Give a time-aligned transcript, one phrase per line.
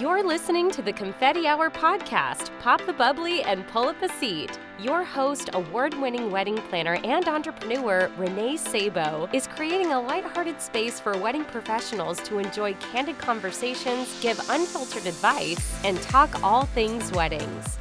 [0.00, 2.50] You're listening to the Confetti Hour podcast.
[2.60, 4.58] Pop the bubbly and pull up a seat.
[4.78, 11.00] Your host, award winning wedding planner and entrepreneur Renee Sabo, is creating a lighthearted space
[11.00, 17.78] for wedding professionals to enjoy candid conversations, give unfiltered advice, and talk all things weddings.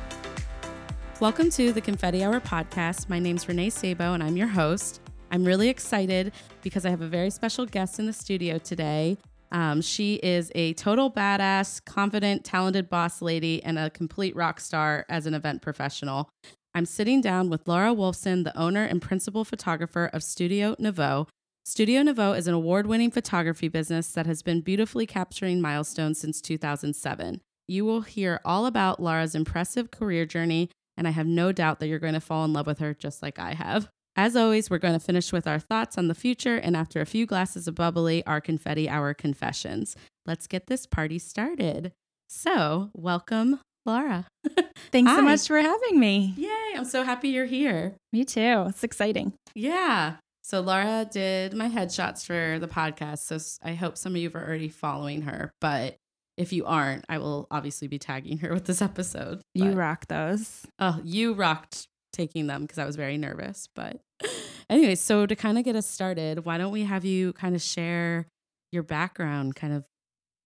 [1.19, 3.09] Welcome to the Confetti Hour podcast.
[3.09, 5.01] My name's Renee Sabo, and I'm your host.
[5.31, 9.17] I'm really excited because I have a very special guest in the studio today.
[9.51, 15.05] Um, she is a total badass, confident, talented boss lady, and a complete rock star
[15.09, 16.29] as an event professional.
[16.73, 21.27] I'm sitting down with Lara Woolfson, the owner and principal photographer of Studio Nouveau.
[21.63, 26.41] Studio Nouveau is an award winning photography business that has been beautifully capturing milestones since
[26.41, 27.41] 2007.
[27.67, 31.87] You will hear all about Lara's impressive career journey, and I have no doubt that
[31.87, 33.89] you're going to fall in love with her just like I have.
[34.17, 37.05] As always, we're going to finish with our thoughts on the future and after a
[37.05, 39.95] few glasses of bubbly, our confetti hour confessions.
[40.25, 41.91] Let's get this party started.
[42.29, 44.25] So, welcome, Lara.
[44.91, 46.33] Thanks so much for having me.
[46.37, 47.95] Yay, I'm so happy you're here.
[48.13, 48.65] Me too.
[48.69, 49.33] It's exciting.
[49.53, 50.15] Yeah.
[50.43, 53.19] So, Lara did my headshots for the podcast.
[53.19, 55.51] So, I hope some of you are already following her.
[55.59, 55.97] But
[56.37, 59.41] if you aren't, I will obviously be tagging her with this episode.
[59.53, 60.65] You But- rock those.
[60.79, 63.67] Oh, you rocked taking them because I was very nervous.
[63.75, 63.99] But
[64.69, 67.61] anyway, so to kind of get us started, why don't we have you kind of
[67.61, 68.27] share
[68.71, 69.85] your background, kind of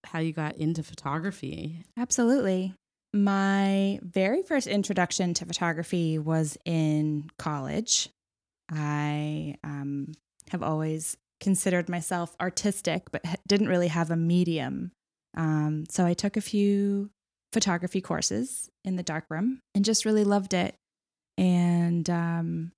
[0.06, 1.84] how you got into photography?
[1.98, 2.74] Absolutely.
[3.14, 8.10] My very first introduction to photography was in college.
[8.72, 10.12] I um,
[10.52, 14.92] have always considered myself artistic, but didn't really have a medium.
[15.36, 17.10] Um, so I took a few
[17.52, 20.76] photography courses in the darkroom and just really loved it.
[21.38, 22.72] And um,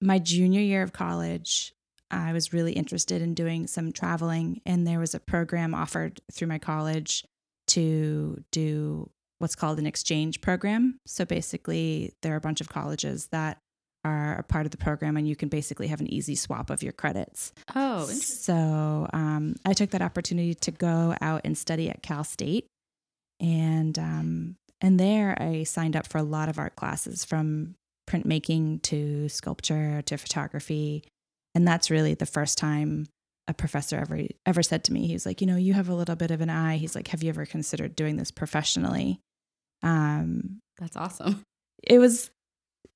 [0.00, 1.72] my junior year of college,
[2.10, 6.48] I was really interested in doing some traveling, and there was a program offered through
[6.48, 7.24] my college
[7.68, 10.98] to do what's called an exchange program.
[11.06, 13.58] So basically, there are a bunch of colleges that
[14.04, 16.82] are a part of the program, and you can basically have an easy swap of
[16.82, 17.52] your credits.
[17.74, 18.06] Oh.
[18.06, 22.66] So um, I took that opportunity to go out and study at Cal State,
[23.40, 27.74] and um, and there I signed up for a lot of art classes from
[28.08, 31.04] printmaking to sculpture to photography,
[31.54, 33.06] and that's really the first time
[33.46, 35.94] a professor ever ever said to me, he was like, you know, you have a
[35.94, 36.76] little bit of an eye.
[36.76, 39.20] He's like, have you ever considered doing this professionally?
[39.82, 41.42] Um, That's awesome.
[41.82, 42.30] it was,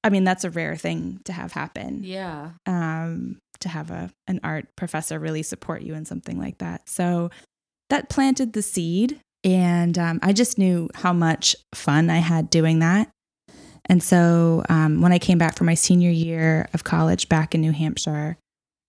[0.05, 2.51] I mean, that's a rare thing to have happen Yeah.
[2.67, 6.89] um, to have a an art professor really support you in something like that.
[6.89, 7.31] So
[7.91, 12.81] that planted the seed, and um, I just knew how much fun I had doing
[12.81, 13.09] that.
[13.87, 17.61] And so um, when I came back for my senior year of college back in
[17.61, 18.37] New Hampshire,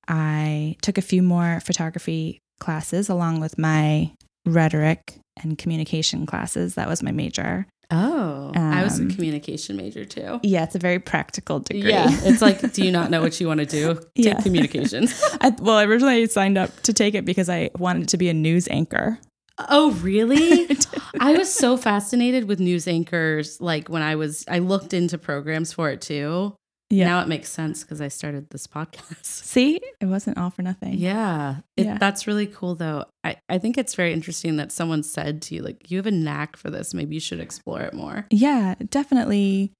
[0.07, 4.11] I took a few more photography classes along with my
[4.45, 6.75] rhetoric and communication classes.
[6.75, 7.65] That was my major.
[7.91, 10.39] Oh, I was a Um, communication major too.
[10.41, 11.89] Yeah, it's a very practical degree.
[11.89, 13.95] Yeah, it's like, do you not know what you want to do?
[14.15, 14.41] Take Yeah.
[14.41, 15.13] communications.
[15.41, 18.33] I, well, originally I signed up to take it because I wanted to be a
[18.33, 19.19] news anchor.
[19.57, 20.67] Oh, really?
[21.19, 23.61] I was so fascinated with news anchors.
[23.61, 26.55] Like when I was, I looked into programs for it too.
[26.89, 27.05] Yeah.
[27.05, 29.23] Now it makes sense because I started this podcast.
[29.25, 30.93] See, it wasn't all for nothing.
[30.93, 31.57] Yeah.
[31.75, 31.97] It, Yeah.
[31.97, 33.05] That's really cool, though.
[33.23, 36.11] I, I think it's very interesting that someone said to you, like, you have a
[36.11, 36.93] knack for this.
[36.93, 38.27] Maybe you should explore it more.
[38.29, 39.71] Yeah, definitely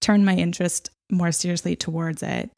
[0.00, 2.50] turn my interest more seriously towards it.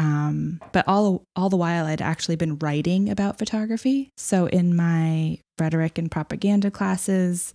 [0.00, 4.10] Um, but all all the while, I'd actually been writing about photography.
[4.16, 7.52] So in my rhetoric and propaganda classes,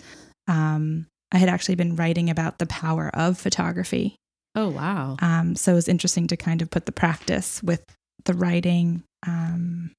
[0.47, 4.15] um, I had actually been writing about the power of photography.
[4.53, 5.17] Oh, wow.
[5.21, 7.83] Um, so it was interesting to kind of put the practice with
[8.25, 9.01] the writing.
[9.25, 9.91] Um,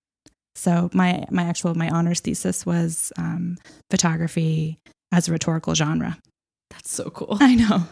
[0.55, 3.59] so my my actual my honors thesis was um,
[3.91, 4.78] photography
[5.11, 6.17] as a rhetorical genre.
[6.71, 7.37] That's so cool.
[7.41, 7.84] I know.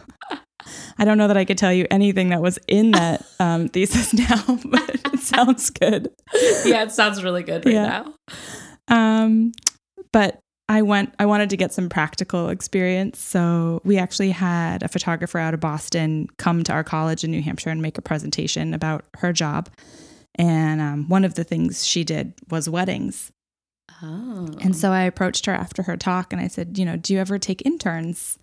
[0.97, 4.13] I don't know that I could tell you anything that was in that um, thesis
[4.13, 6.09] now, but it sounds good.
[6.65, 8.03] yeah, it sounds really good right Yeah.
[8.87, 9.23] now.
[9.23, 9.51] Um,
[10.11, 11.13] but I went.
[11.19, 15.59] I wanted to get some practical experience, so we actually had a photographer out of
[15.59, 19.69] Boston come to our college in New Hampshire and make a presentation about her job.
[20.37, 23.31] And um, one of the things she did was weddings.
[24.01, 24.49] Oh.
[24.61, 27.19] And so I approached her after her talk and I said, you know, do you
[27.19, 28.37] ever take interns?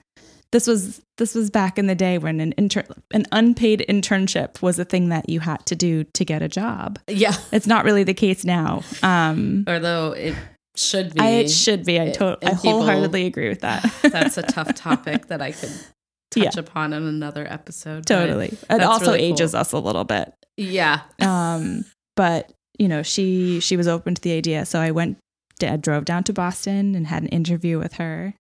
[0.53, 4.79] This was this was back in the day when an intern an unpaid internship was
[4.79, 6.99] a thing that you had to do to get a job.
[7.09, 7.35] yeah.
[7.53, 8.83] It's not really the case now.
[9.03, 10.35] Um Although it
[10.77, 11.21] should be.
[11.21, 11.99] I, it should be.
[12.01, 13.83] I it- to- I and people- wholeheartedly agree with that.
[14.03, 15.71] That's a tough topic that I could
[16.31, 16.61] touch Yeah.
[16.61, 18.07] upon in another episode.
[18.07, 18.57] totally.
[18.71, 19.61] It also really ages cool.
[19.61, 20.33] us a little bit.
[20.57, 21.01] Yeah.
[21.21, 21.85] Um,
[22.17, 25.19] but you know, she she was open to the idea, so I went,
[25.63, 28.35] I drove down to Boston and had an interview with her,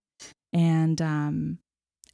[0.54, 1.58] and um,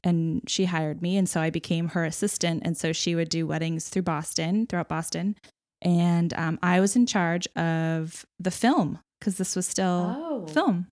[0.09, 3.47] and she hired me, and so I became her assistant, and so she would do
[3.47, 5.37] weddings through Boston, throughout Boston,
[5.83, 10.47] and um, I was in charge of the film because this was still Oh.
[10.49, 10.89] film.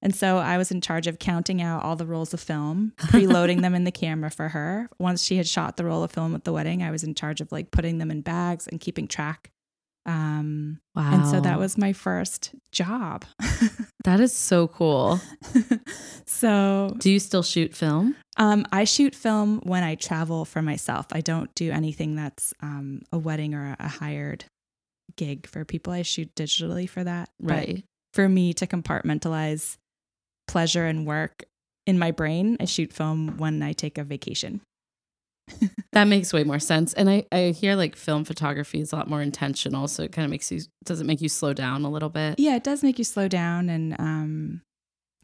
[0.00, 3.62] And so I was in charge of counting out all the rolls of film, preloading
[3.62, 4.88] them in the camera for her.
[4.98, 7.40] Once she had shot the roll of film at the wedding, I was in charge
[7.40, 9.50] of like putting them in bags and keeping track.
[10.06, 11.14] Um, Wow.
[11.14, 13.24] And so that was my first job.
[14.04, 15.20] that is so cool.
[16.26, 18.16] so Do you still shoot film?
[18.36, 21.06] um, I shoot film when I travel for myself.
[21.12, 24.44] I don't do anything that's um, a wedding or a hired
[25.16, 25.92] gig for people.
[25.92, 27.28] I shoot digitally for that.
[27.40, 27.84] But Right.
[28.14, 29.76] for me to compartmentalize
[30.48, 31.44] pleasure and work
[31.86, 34.60] in my brain, I shoot film when I take a vacation.
[35.92, 36.92] That makes way more sense.
[36.92, 39.88] And I, I hear like film photography is a lot more intentional.
[39.88, 42.38] So it kind of makes you, does it make you slow down a little bit?
[42.38, 44.60] Yeah, it does make you slow down and um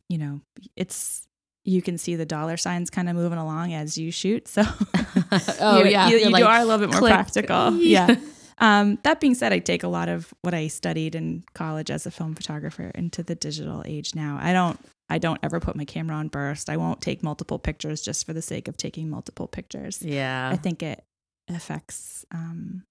[0.08, 0.40] you know,
[0.76, 1.26] it's
[1.64, 4.48] you can see the dollar signs kind of moving along as you shoot.
[4.48, 4.62] So
[5.60, 6.08] oh, you, yeah.
[6.08, 7.12] you, you like, are a little bit more click.
[7.12, 7.76] practical.
[7.76, 8.16] Yeah.
[8.58, 12.06] Um, that being said, I take a lot of what I studied in college as
[12.06, 14.38] a film photographer into the digital age now.
[14.40, 14.78] I don't
[15.08, 16.70] I don't ever put my camera on burst.
[16.70, 20.02] I won't take multiple pictures just for the sake of taking multiple pictures.
[20.02, 20.50] Yeah.
[20.50, 21.04] I think it
[21.48, 22.84] affects um,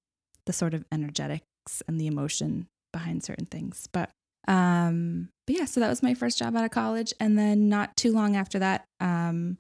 [0.46, 3.88] the sort of energetics and the emotion behind certain things.
[3.92, 4.12] But
[4.48, 7.96] um, but yeah, so that was my first job out of college, and then not
[7.96, 9.58] too long after that, um,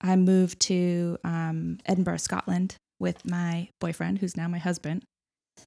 [0.00, 5.04] I moved to um, Edinburgh, Scotland, with my boyfriend, who's now my husband.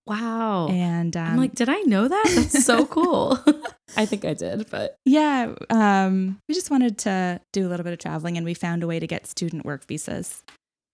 [0.05, 0.67] Wow.
[0.67, 2.31] And um, I'm like, did I know that?
[2.35, 3.39] That's so cool.
[3.97, 7.93] I think I did, but yeah, um, we just wanted to do a little bit
[7.93, 10.43] of traveling, and we found a way to get student work visas.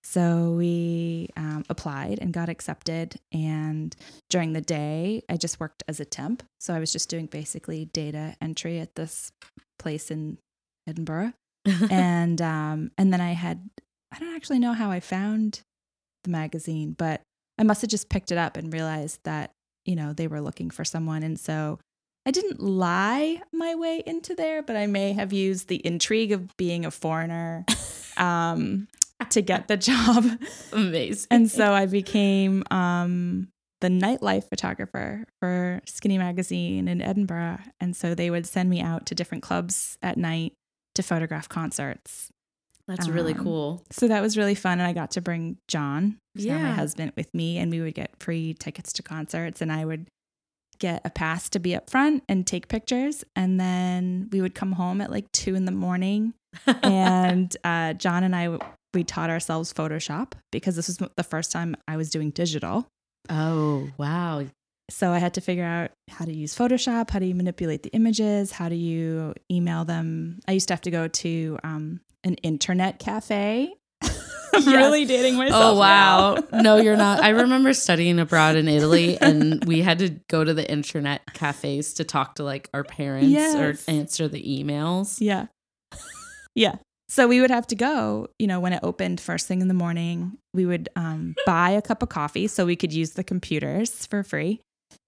[0.04, 3.18] So we um, applied and got accepted.
[3.32, 3.96] And
[4.30, 6.44] during the day, I just worked as a temp.
[6.60, 9.32] So I was just doing basically data entry at this
[9.78, 10.38] place in
[10.88, 11.34] Edinburgh.
[11.92, 13.70] and um, and then I had
[14.12, 15.62] I don't actually know how I found
[16.24, 17.22] the magazine, but
[17.60, 19.52] I must have just picked it up and realized that
[19.86, 21.78] you know they were looking for someone, and so
[22.26, 26.56] I didn't lie my way into there, but I may have used the intrigue of
[26.58, 27.66] being a foreigner
[28.18, 28.88] um,
[29.32, 30.26] to get the job,
[30.72, 31.28] amazing.
[31.30, 33.50] and so I became um,
[33.82, 39.06] the nightlife photographer for Skinny Magazine in Edinburgh, and so they would send me out
[39.08, 40.54] to different clubs at night
[40.96, 42.32] to photograph concerts.
[42.90, 43.84] That's really um, cool.
[43.92, 44.80] So that was really fun.
[44.80, 48.12] And I got to bring John, now my husband, with me, and we would get
[48.20, 49.62] free tickets to concerts.
[49.62, 50.08] And I would
[50.80, 53.24] get a pass to be up front and take pictures.
[53.36, 56.34] And then we would come home at like two in the morning.
[56.84, 58.58] and uh, John and I,
[58.94, 62.88] we taught ourselves Photoshop because this was the first time I was doing digital.
[63.30, 64.46] oh, wow.
[64.90, 67.90] So I had to figure out how to use Photoshop, how do you manipulate the
[67.92, 70.40] images, how do you email them.
[70.48, 73.74] I used to have to go to um, an internet cafe.
[74.02, 74.66] I'm Yes.
[74.76, 75.76] really dating myself.
[75.76, 76.38] Oh wow.
[76.52, 77.22] no, you're not.
[77.24, 81.94] I remember studying abroad in Italy and we had to go to the internet cafes
[81.96, 83.56] to talk to like our parents Yes.
[83.88, 85.18] or answer the emails.
[85.22, 85.46] yeah.
[86.56, 86.76] Yeah.
[87.08, 89.74] So we would have to go, you know, when it opened first thing in the
[89.74, 94.06] morning, we would um, buy a cup of coffee so we could use the computers
[94.06, 94.62] for free.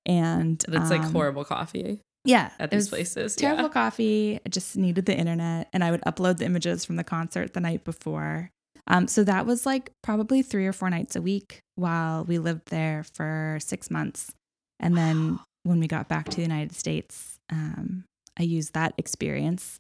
[0.05, 2.51] And It's like um, horrible coffee Yeah.
[2.59, 3.35] at these places.
[3.35, 3.69] Terrible Yeah.
[3.69, 4.39] coffee.
[4.45, 7.59] I just needed the internet and I would upload the images from the concert the
[7.59, 8.50] night before.
[8.88, 12.69] Um, so that was like probably three or four nights a week while we lived
[12.69, 14.31] there for six months.
[14.79, 18.05] And then when we got back to the United States, um,
[18.38, 19.79] I used that experience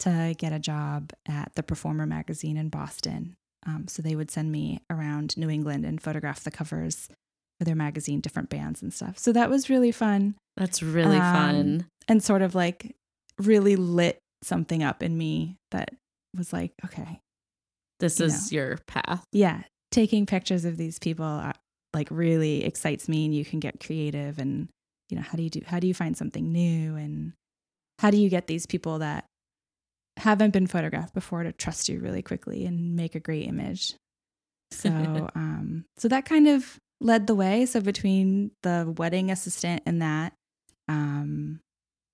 [0.00, 3.34] to get a job at the Performer magazine in Boston.
[3.66, 7.08] Um, so they would send me around New England and photograph the covers
[7.64, 9.18] their magazine, different bands and stuff.
[9.18, 11.86] So that was really fun That's really Um, fun.
[12.08, 12.94] and sort of like
[13.38, 15.90] really lit something up in me that
[16.36, 17.20] was like, okay,
[18.00, 19.24] This you is your path.
[19.32, 21.52] yeah, taking pictures of these people uh,
[21.94, 24.38] like really excites me, and you can get creative.
[24.38, 24.68] And
[25.10, 25.60] you know, how do you do?
[25.66, 26.96] How do you find something new?
[26.96, 27.32] And
[27.98, 29.24] how do you get these people that
[30.18, 33.94] haven't been photographed before to trust you really quickly and make a great image?
[34.70, 34.88] So,
[35.34, 37.66] um, so that kind of led the way.
[37.66, 40.32] So between the wedding assistant and that,
[40.88, 41.60] um,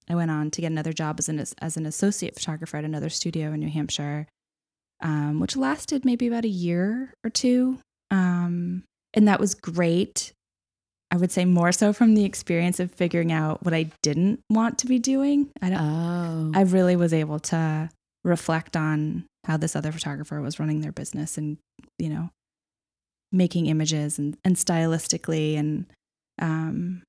[0.09, 3.11] I went on to get another job as an as an associate photographer at another
[3.11, 4.26] studio in New Hampshire,
[5.02, 7.78] um, which lasted maybe about a year or two,
[8.11, 10.33] um, and that was great.
[11.11, 14.78] I would say more so from the experience of figuring out what I didn't want
[14.78, 15.50] to be doing.
[15.62, 15.80] I don't.
[15.80, 16.52] Oh.
[16.54, 17.90] I really was able to
[18.25, 21.57] reflect on how this other photographer was running their business and
[21.99, 22.30] you know
[23.32, 25.87] making images and and stylistically and
[26.40, 27.02] um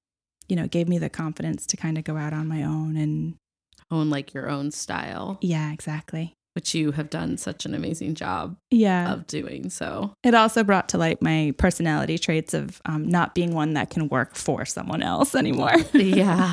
[0.48, 2.98] you know it gave me the confidence to kind of go out on my own
[2.98, 3.36] and
[3.92, 5.38] Own like your own style.
[5.42, 9.14] yeah exactly which you have done such an amazing job Yeah.
[9.14, 9.70] of doing.
[9.70, 13.92] So, It also brought to light my personality traits of um, not being one that
[13.92, 15.76] can work for someone else anymore.
[15.94, 16.52] yeah,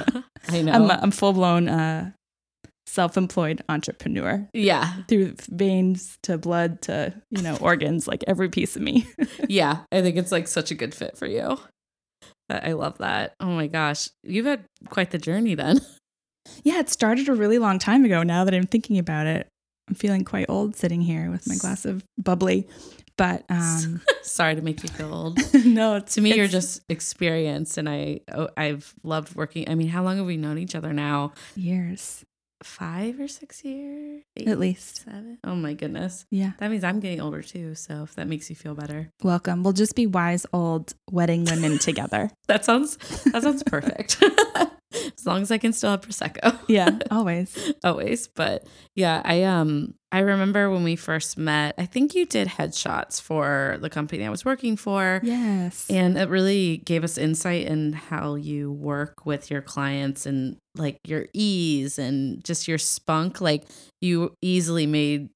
[0.49, 0.73] I know.
[0.73, 2.13] I'm, I'm full blown uh,
[2.97, 8.75] self employed entrepreneur yeah, through veins to blood to, you know, organs, like every piece
[8.75, 9.07] of me.
[9.49, 9.81] yeah.
[9.93, 11.59] I think it's like such a good fit for you.
[12.49, 13.35] I love that.
[13.39, 14.09] Oh my gosh.
[14.23, 15.81] You've had quite the journey then.
[16.65, 19.47] yeah, it started a really long time ago now that I'm thinking about it.
[19.89, 22.67] I'm feeling quite old sitting here with my glass of bubbly.
[23.19, 25.39] But um, Sorry to make you feel old.
[25.67, 30.03] no, to me you're just experienced and i oh, i've loved working i mean how
[30.03, 32.25] long have we known each other now years
[32.63, 35.05] five or six years Eight, at least.
[35.05, 36.53] seven oh my goodness Yeah.
[36.59, 39.63] that means i'm getting older too so if that makes you feel better Welcome.
[39.63, 42.31] We'll just be wise old wedding women together.
[42.49, 42.97] that sounds
[43.33, 44.23] that sounds perfect
[45.17, 47.57] as long as i can still have prosecco Yeah, always.
[47.85, 52.49] always but yeah i um i remember when we first met i think you did
[52.49, 55.87] headshots for the company i was working for Yes.
[55.91, 60.99] And it really gave us insight in how you work with your clients and like
[61.07, 63.41] your ease and just your spunk.
[63.41, 63.65] Like
[64.01, 65.31] you easily made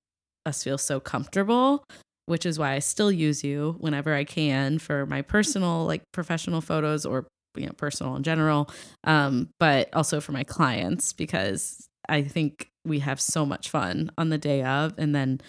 [0.47, 1.85] us feel so comfortable,
[2.27, 6.61] which is why I still use you whenever I can for my personal, like professional
[6.61, 7.27] photos or
[7.57, 8.71] you know, personal in general.
[9.05, 14.29] Um, but also for my clients because I think we have so much fun on
[14.31, 15.41] the day of and then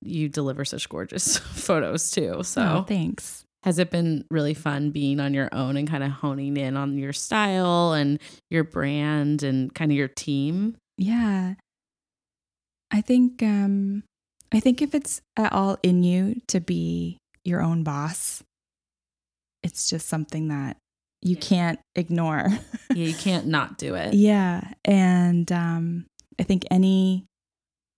[0.00, 2.42] you deliver such gorgeous photos too.
[2.44, 3.44] So Oh, thanks.
[3.64, 6.96] has it been really fun being on your own and kind of honing in on
[6.98, 10.76] your style and your brand and kind of your team?
[10.96, 11.54] Yeah.
[12.90, 14.04] I think um
[14.52, 18.42] I think if it's at all in you to be your own boss,
[19.62, 20.76] it's just something that
[21.22, 21.40] you Yeah.
[21.40, 22.48] can't ignore.
[22.94, 24.14] Yeah, you can't not do it.
[24.14, 24.72] yeah.
[24.84, 26.06] And um
[26.40, 27.26] I think any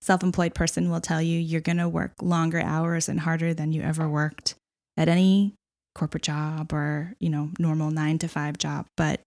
[0.03, 3.83] self-employed person will tell you you're going to work longer hours and harder than you
[3.83, 4.55] ever worked
[4.97, 5.55] at any
[5.95, 9.21] corporate job or, you know, normal 9 to 5 job, but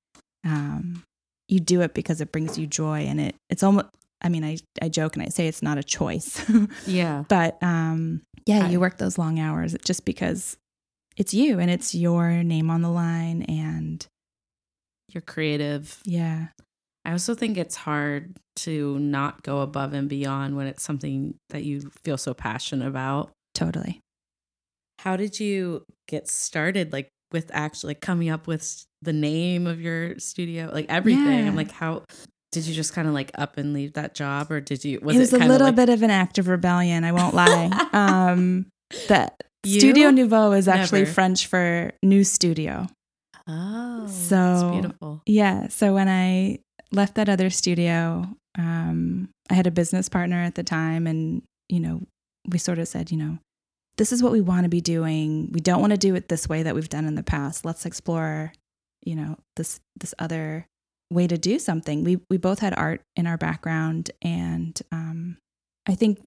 [0.46, 1.04] um
[1.48, 3.88] you do it because it brings you joy and it it's almost
[4.22, 6.42] I mean, I, I joke and I say it's not a choice,
[6.88, 7.26] Yeah.
[7.28, 10.56] but um, yeah, I- you work those long hours just because
[11.16, 13.44] it's you and it's your name on the line.
[13.44, 14.06] And
[15.12, 16.00] You're creative.
[16.06, 16.48] yeah,
[17.06, 21.64] I also think it's hard to not go above and beyond when it's something that
[21.64, 23.32] you feel so passionate about.
[23.54, 24.00] totally.
[25.00, 30.18] How did you get started like with actually coming up with the name of your
[30.18, 31.26] studio, like everything?
[31.26, 31.48] Yeah.
[31.48, 32.04] I'm like, how
[32.54, 35.16] did you just kind of like up and leave that job or did you was
[35.16, 37.04] it was a little like, bit of an act of rebellion.
[37.04, 37.90] I won't lie.
[37.94, 38.68] um,
[39.10, 39.80] that You?
[39.80, 41.12] Studio Nouveau is actually Never.
[41.14, 42.88] French for new studio.
[43.48, 45.22] Oh, So- beautiful.
[45.26, 45.68] Yeah.
[45.70, 46.60] So when I
[46.92, 48.28] left that other studio,
[48.58, 52.02] um, I had a business partner at the time, and you know,
[52.48, 53.40] we sort of said, you know,
[53.98, 55.50] this is what we want to be doing.
[55.52, 57.64] We don't want to do it this way that we've done in the past.
[57.66, 58.52] Let's explore,
[59.04, 60.66] you know, this this other
[61.12, 62.04] way to do something.
[62.04, 65.38] We we both had art in our background, and um,
[65.88, 66.20] I think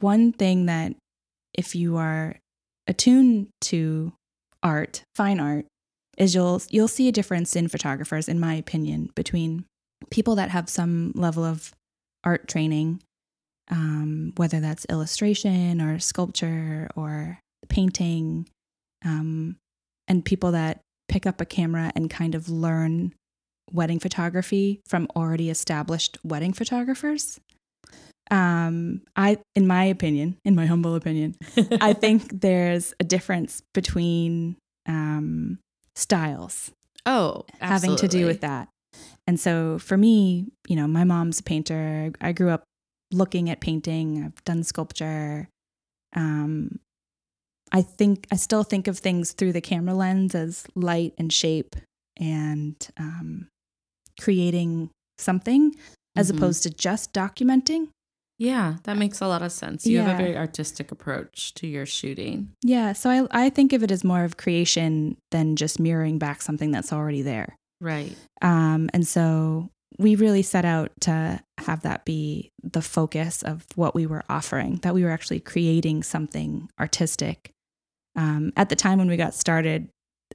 [0.00, 0.94] one thing that
[1.56, 2.36] if you are
[2.86, 4.12] attuned to
[4.62, 5.66] art, fine art,
[6.16, 9.64] is you'll you'll see a difference in photographers, in my opinion, between
[10.10, 11.72] people that have some level of
[12.22, 13.02] art training,
[13.70, 17.38] um, whether that's illustration or sculpture or
[17.68, 18.48] painting,
[19.04, 19.56] um,
[20.08, 23.14] and people that pick up a camera and kind of learn
[23.72, 27.40] wedding photography from already established wedding photographers.
[28.30, 31.36] Um, I, in my opinion, in my humble opinion,
[31.80, 35.58] I think there's a difference between um,
[35.94, 36.70] styles
[37.06, 38.68] oh, having to do with that.
[39.26, 42.12] And so for me, you know, my mom's a painter.
[42.20, 42.64] I grew up
[43.12, 44.22] looking at painting.
[44.24, 45.48] I've done sculpture.
[46.14, 46.78] Um,
[47.72, 51.74] I think I still think of things through the camera lens as light and shape
[52.18, 53.48] and um,
[54.20, 55.74] creating something
[56.16, 56.36] as Mhm.
[56.36, 57.88] opposed to just documenting.
[58.38, 59.86] Yeah, that makes a lot of sense.
[59.86, 62.50] You have a very artistic approach to your shooting.
[62.62, 66.42] Yeah, so I I think of it as more of creation than just mirroring back
[66.42, 67.56] something that's already there.
[67.80, 68.16] Right.
[68.42, 73.94] Um, and so we really set out to have that be the focus of what
[73.94, 77.50] we were offering, that we were actually creating something artistic.
[78.16, 79.88] Um, at the time when we got started,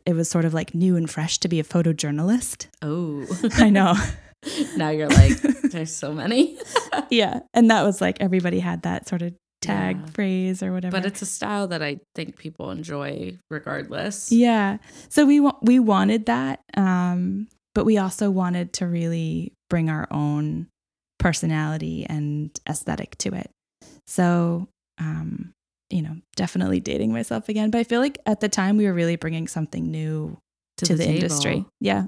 [0.05, 2.67] it was sort of like new and fresh to be a photojournalist.
[2.81, 3.25] Oh,
[3.55, 3.95] I know.
[4.75, 6.57] now you're like, there's so many.
[7.09, 7.41] yeah.
[7.53, 10.05] And that was like everybody had that sort of tag Yeah.
[10.11, 10.95] phrase or whatever.
[10.97, 14.31] But it's a style that I think people enjoy regardless.
[14.31, 14.77] Yeah.
[15.09, 20.07] So we wa- we wanted that, um, but we also wanted to really bring our
[20.11, 20.67] own
[21.19, 23.51] personality and aesthetic to it.
[24.07, 25.51] So, um,
[25.89, 27.69] you know, definitely dating myself again.
[27.71, 30.37] But I feel like at the time we were really bringing something new
[30.77, 31.65] to, the, industry.
[31.81, 32.05] Yeah.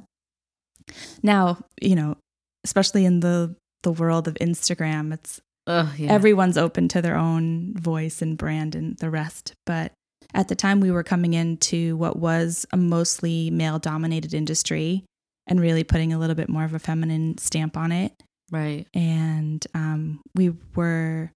[1.21, 2.17] Now, you know,
[2.63, 6.11] especially in the the world of Instagram, it's Ugh, yeah.
[6.11, 9.53] everyone's open to their own voice and brand and the rest.
[9.65, 9.91] But
[10.33, 15.03] at the time, we were coming into what was a mostly male dominated industry
[15.47, 18.13] and really putting a little bit more of a feminine stamp on it.
[18.51, 18.85] right.
[18.93, 21.31] And um, we were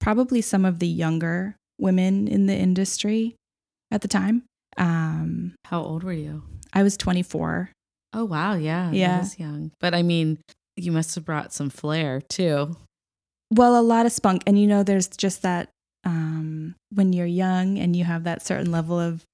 [0.00, 3.36] probably some of the younger women in the industry
[3.90, 4.42] at the time.
[4.76, 6.42] Um, How old were you?
[6.72, 7.70] I was 24.
[8.12, 9.16] Oh wow, yeah, Yeah.
[9.18, 9.72] that is young.
[9.80, 10.38] But I mean,
[10.76, 12.76] you must have brought some flair too.
[13.50, 14.42] Well, a lot of spunk.
[14.46, 15.70] And you know, there's just that
[16.04, 19.24] um, when you're young and you have that certain level of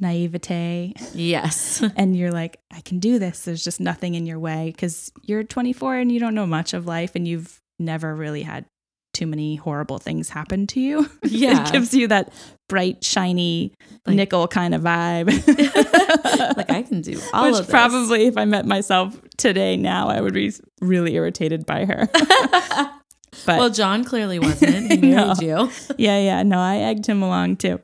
[0.00, 1.82] naivete Yes.
[1.96, 3.44] and you're like, I can do this.
[3.44, 6.86] There's just nothing in your way because you're 24 and you don't know much of
[6.86, 8.64] life and you've never really had
[9.18, 11.08] too many horrible things happen to you.
[11.24, 11.66] Yeah.
[11.66, 12.32] it gives you that
[12.68, 13.74] bright, shiny
[14.06, 15.26] Like- nickel kind of vibe.
[16.56, 17.70] like I can do all Which of this.
[17.70, 22.08] probably, if I met myself today now, I would be really irritated by her.
[23.46, 24.90] But well, John clearly wasn't.
[24.90, 25.34] He No.
[25.40, 25.70] you.
[25.98, 26.42] yeah, yeah.
[26.42, 27.80] No, I egged him along too.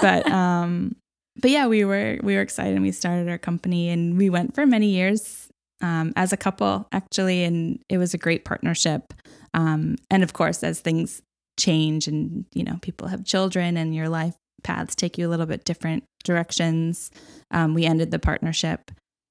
[0.00, 0.96] But um
[1.40, 4.54] but yeah, we were we were excited and we started our company and we went
[4.54, 5.48] for many years
[5.80, 9.12] um as a couple actually and it was a great partnership.
[9.54, 11.22] Um and of course as things
[11.58, 15.46] change and you know people have children and your life paths take you a little
[15.46, 17.10] bit different directions,
[17.50, 18.90] um we ended the partnership.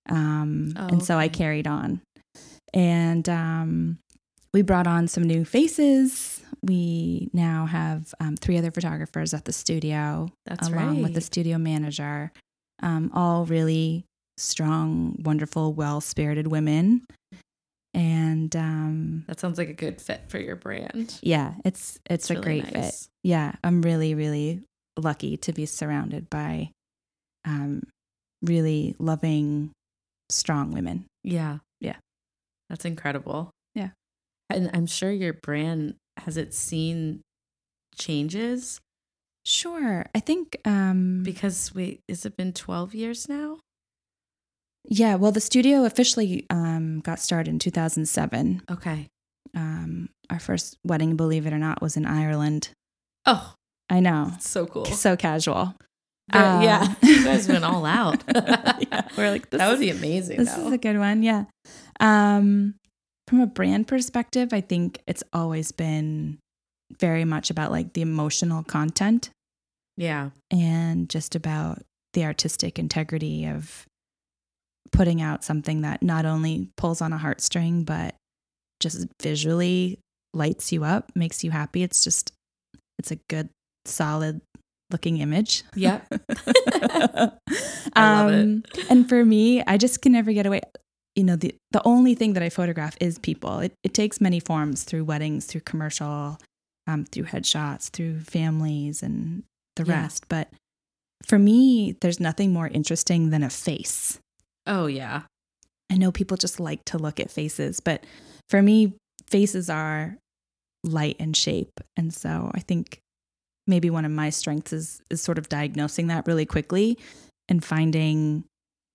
[0.10, 2.02] Um Oh, and so I carried on.
[2.74, 4.00] And um
[4.54, 6.42] we brought on some new faces.
[6.64, 11.58] We now have um, three other photographers at the studio, That's along with the studio
[11.58, 12.32] manager.
[12.82, 14.06] Um, all really
[14.38, 17.06] strong, wonderful, well spirited women.
[17.94, 21.18] And um, That sounds like a good fit for your brand.
[21.22, 23.08] yeah, it's it's, a really great fit.
[23.24, 24.62] Yeah, I'm really really
[24.98, 26.72] lucky to be surrounded by
[27.46, 27.84] um,
[28.42, 29.72] really loving,
[30.30, 31.06] strong women.
[31.24, 31.60] Yeah.
[31.80, 31.98] Yeah.
[32.70, 33.50] That's incredible.
[33.74, 33.90] Yeah.
[34.50, 37.22] And I'm sure your brand has it seen
[37.96, 38.80] changes
[39.46, 43.58] Sure, I think um, because wait, has it been 12 years now?
[44.86, 48.64] Yeah, well, the studio officially um, got started in 2007.
[48.72, 49.08] Okay.
[49.56, 52.70] Um, our first wedding, believe it or not, was in Ireland.
[53.26, 53.54] Oh,
[53.90, 54.86] I know, so cool.
[54.86, 55.76] so casual.
[56.32, 58.24] Uh, yeah, you guys went all out.
[58.28, 60.38] yeah, we're like, this that would be amazing.
[60.38, 60.68] this though.
[60.68, 61.24] is a good one.
[61.24, 61.46] Yeah.
[62.00, 62.76] Um,
[63.28, 66.40] from a brand perspective, I think it's always been
[67.00, 69.30] very much about like the emotional content
[69.98, 70.30] yeah.
[70.50, 73.86] and just about the artistic integrity of
[74.92, 78.16] putting out something that not only pulls on a heartstring but
[78.80, 80.00] just visually
[80.34, 82.32] lights you up makes you happy it's just
[82.98, 83.50] it's a good
[83.86, 84.42] solid
[84.92, 86.08] looking image Yep.
[86.90, 87.32] I
[88.06, 88.44] love it.
[88.44, 90.62] Um, and for me i just can never get away
[91.16, 94.40] you know the the only thing that i photograph is people it, it takes many
[94.40, 96.38] forms through weddings through commercial
[96.88, 99.44] um, through headshots through families and
[99.76, 100.02] the Yeah.
[100.02, 100.50] rest but
[101.26, 104.20] for me there's nothing more interesting than a face
[104.66, 105.24] Oh yeah.
[105.92, 108.06] i know people just like to look at faces but
[108.50, 108.94] for me
[109.28, 110.18] faces are
[110.84, 113.00] light and shape and so i think
[113.68, 116.98] maybe one of my strengths is is sort of diagnosing that really quickly
[117.48, 118.44] and finding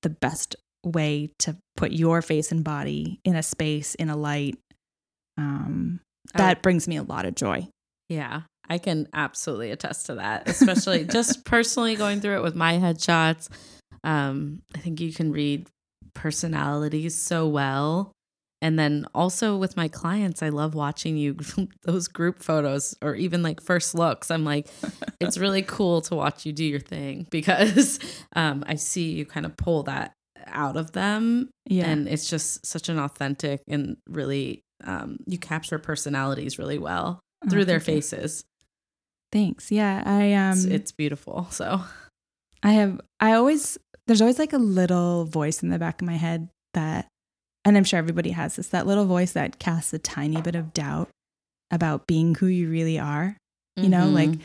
[0.03, 4.57] the best way to put your face and body in a space in a light
[5.39, 6.01] um
[6.35, 7.69] I that brings me a lot of joy
[8.09, 12.75] Yeah, I can absolutely attest to that, especially just personally going through it with my
[12.75, 13.49] headshots.
[14.05, 15.69] Um, I think you can read
[16.15, 18.13] personalities so well.
[18.63, 21.37] And then also with my clients, I love watching you
[21.83, 24.31] those group photos or even like first looks.
[24.31, 24.69] I'm like,
[25.21, 27.99] it's really cool to watch you do your thing because
[28.35, 30.13] um, I see you kind of pull that
[30.47, 35.79] out of them yeah and it's just such an authentic and really um, you capture
[35.79, 37.95] personalities really well Oh, through their thank you.
[38.03, 38.45] faces.
[39.33, 41.47] thanks yeah i um It's, it's beautiful.
[41.51, 41.81] So
[42.63, 46.17] I have I always there's always like a little voice in the back of my
[46.17, 47.07] head that
[47.65, 50.75] and I'm sure everybody has this that little voice that casts a tiny bit of
[50.75, 51.09] doubt
[51.71, 53.37] about being who you really are.
[53.77, 54.15] You know, Mhm.
[54.15, 54.39] like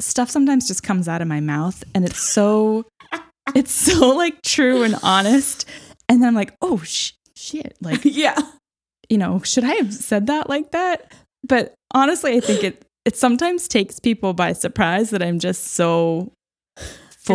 [0.00, 2.86] stuff sometimes just comes out of my mouth and it's so
[3.54, 5.66] it's so like true and honest
[6.08, 8.38] and then I'm like, "Oh sh- shit." Like, yeah,
[9.08, 11.12] you know, should I have said that like that?
[11.46, 16.32] But honestly, I think it it sometimes takes people by surprise that I'm just so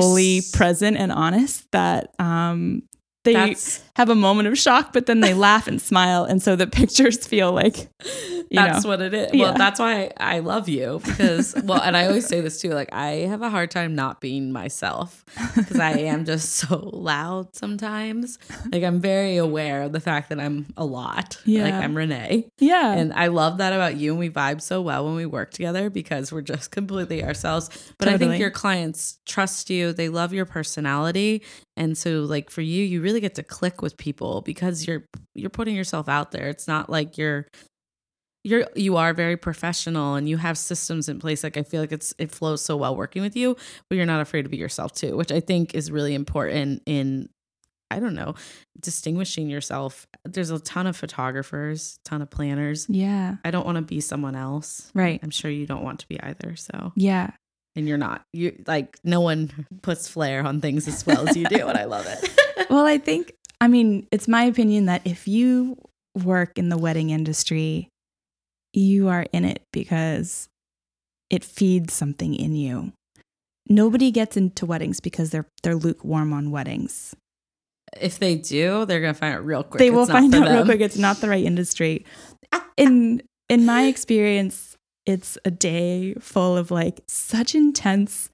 [0.02, 2.84] fully present and honest that um
[3.26, 6.56] they That's- have a moment of shock, but then they laugh and smile, and so
[6.56, 8.90] the pictures feel like you that's know.
[8.90, 9.34] what it is.
[9.34, 9.42] Yeah.
[9.46, 12.70] Well, that's why I love you because, well, and I always say this too.
[12.72, 15.24] Like, I have a hard time not being myself
[15.56, 18.38] because I am just so loud sometimes.
[18.72, 21.38] Like, I'm very aware of the fact that I'm a lot.
[21.46, 21.80] Like, Yeah.
[21.80, 22.48] I'm Renee.
[22.60, 24.12] yeah, And I love that about you.
[24.12, 27.70] And we vibe so well when we work together because we're just completely ourselves.
[27.98, 31.42] But I think your clients trust you, they love your personality.
[31.78, 35.50] And so like for you, you really get to click with people because you're you're
[35.50, 36.48] putting yourself out there.
[36.48, 37.48] It's not like you're
[38.44, 41.44] you're you are very professional and you have systems in place.
[41.44, 43.58] Like I feel like it's it flows so well working with you,
[43.90, 47.30] but you're not afraid to be yourself too, which I think is really important in
[47.92, 48.34] I don't know,
[48.80, 50.08] distinguishing yourself.
[50.24, 52.88] There's a ton of photographers, ton of planners.
[52.90, 54.92] yeah, I don't want to be someone else.
[54.94, 56.56] right, I'm sure you don't want to be either.
[56.56, 57.32] So, yeah.
[57.76, 58.24] And you're not.
[58.34, 61.86] You like no one puts flair on things as well as you do, and I
[61.86, 62.30] love it.
[62.70, 65.78] Well, I think, I mean, it's my opinion that if you
[66.16, 67.90] work in the wedding industry,
[68.74, 70.48] you are in it because
[71.30, 72.92] it feeds something in you.
[73.70, 77.16] Nobody gets into weddings because they're they're lukewarm on weddings.
[78.02, 79.80] if they do, they're gonna find out real quick.
[79.80, 82.04] they it's will not find for out real quick it's not the right industry.
[82.78, 84.75] In in my experience,
[85.06, 88.30] it's a day full of like such intense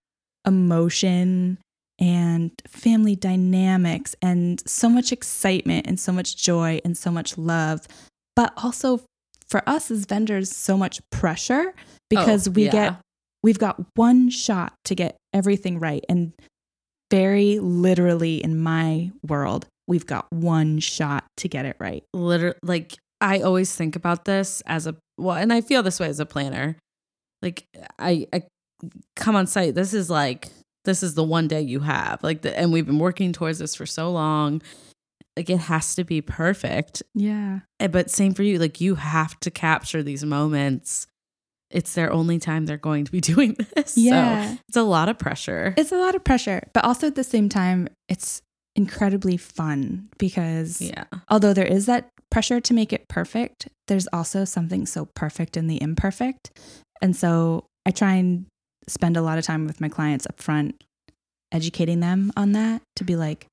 [0.48, 1.58] emotion
[2.00, 7.88] and family dynamics and so much excitement and so much joy and so much love,
[8.36, 9.02] but also
[9.48, 11.74] for us as vendors so much pressure
[12.10, 12.72] because Oh, we yeah.
[12.72, 12.96] get
[13.44, 16.04] we've got one shot to get everything right.
[16.08, 16.34] And
[17.12, 22.04] very literally in my world we've got one shot to get it right.
[22.14, 26.08] Literally like I always think about this as a well, and I feel this way
[26.08, 26.76] as a planner.
[27.42, 27.66] Like
[28.00, 28.44] I, I
[29.16, 29.76] come on site.
[29.76, 30.50] This is like
[30.86, 32.24] this is the one day you have.
[32.24, 34.62] Like, the, and we've been working towards this for so long.
[35.38, 37.04] Like it has to be perfect.
[37.16, 38.58] yeah Eh, But same for you.
[38.60, 41.08] Like you have to capture these moments.
[41.70, 43.98] It's their only time they're going to be doing this.
[43.98, 45.74] yeah So it's a lot of pressure.
[45.78, 48.42] it's a lot of pressure but also at the same time it's
[48.76, 51.04] incredibly fun because yeah.
[51.30, 55.68] although there is that pressure to make it perfect there's also something so perfect in
[55.68, 56.50] the imperfect
[57.02, 58.46] and so i try and
[58.88, 60.82] spend a lot of time with my clients up front
[61.52, 63.46] educating them on that to be like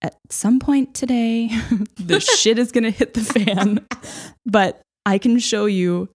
[0.00, 1.48] at some point today
[1.96, 3.86] the shit is going to hit the fan
[4.46, 6.08] but i can show you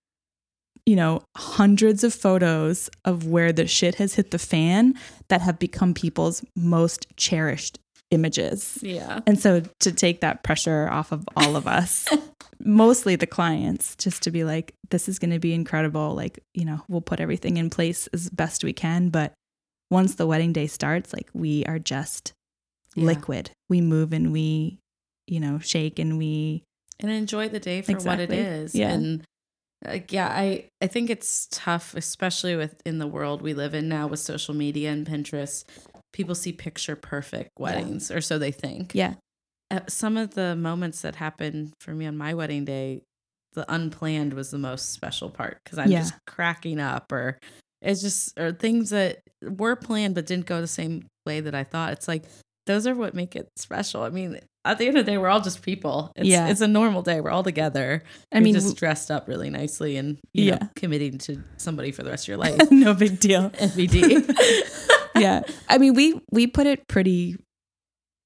[0.88, 4.95] you know hundreds of photos of where the shit has hit the fan
[5.29, 7.77] that have become people's most cherished
[8.12, 9.19] images Yeah.
[9.27, 12.08] and so to take that pressure off of all of us,
[12.65, 16.13] mostly the clients, just to be like, this is going to be incredible.
[16.15, 19.10] Like, you know, we'll put everything in place as best we can.
[19.10, 19.34] But
[19.91, 22.34] once the wedding day starts, like, we are just
[22.95, 23.06] Yeah.
[23.06, 23.51] liquid.
[23.69, 24.80] We move and we,
[25.28, 26.63] you know, shake and we,
[26.99, 28.91] and enjoy the day for what it is Yeah.
[28.93, 29.23] And
[29.86, 33.89] like, yeah, I, I think it's tough, especially with in the world we live in
[33.89, 35.65] now with social media and Pinterest.
[36.13, 38.95] People see picture perfect weddings, or so they think.
[38.95, 39.15] yeah,
[39.76, 43.02] Uh, some of the moments that happened for me on my wedding day,
[43.54, 46.00] the unplanned was the most special part because I'm Yeah.
[46.02, 47.38] just cracking up, or
[47.82, 51.64] it's just or things that were planned but didn't go the same way that I
[51.64, 51.94] thought.
[51.94, 52.26] It's like
[52.68, 54.02] those are what make it special.
[54.04, 56.12] I mean, at the end of the day, we're all just people.
[56.16, 56.48] It's, Yeah.
[56.48, 57.22] it's a normal day.
[57.22, 58.02] We're all together.
[58.32, 60.68] I mean, just dressed up really nicely and you know, Yeah.
[60.76, 62.72] committing to somebody for the rest of your life.
[62.72, 63.50] no big deal.
[63.60, 64.26] NBD.
[65.20, 65.44] yeah.
[65.70, 67.38] I mean, we we put it pretty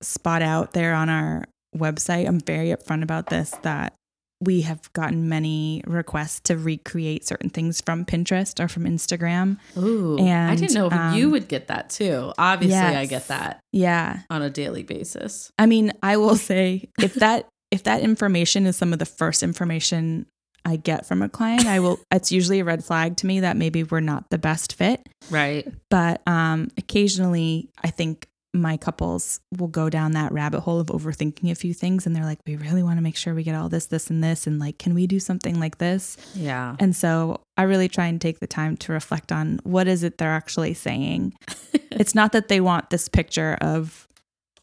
[0.02, 2.28] spot out there on our website.
[2.28, 3.94] I'm very upfront about this that
[4.42, 9.58] we have gotten many requests to recreate certain things from Pinterest or from Instagram.
[9.78, 12.32] Ooh, I didn't know if you um, would get that too.
[12.38, 14.20] Obviously, I get that Yeah.
[14.30, 15.52] on a daily basis.
[15.60, 19.44] I mean, I will say if that if that information is some of the first
[19.44, 20.26] information
[20.66, 23.58] I get from a client, I will it's usually a red flag to me that
[23.58, 25.06] maybe we're not the best fit.
[25.30, 25.68] Right.
[25.90, 31.52] But um occasionally I think my couples will go down that rabbit hole of overthinking
[31.52, 33.70] a few things and they're like, we really want to make sure we get all
[33.70, 34.48] this, this, and this.
[34.48, 36.18] And like, can we do something like this?
[36.34, 36.76] Yeah.
[36.80, 40.18] And so I really try and take the time to reflect on what is it
[40.18, 41.34] they're actually saying.
[41.92, 44.08] it's not that they want this picture of,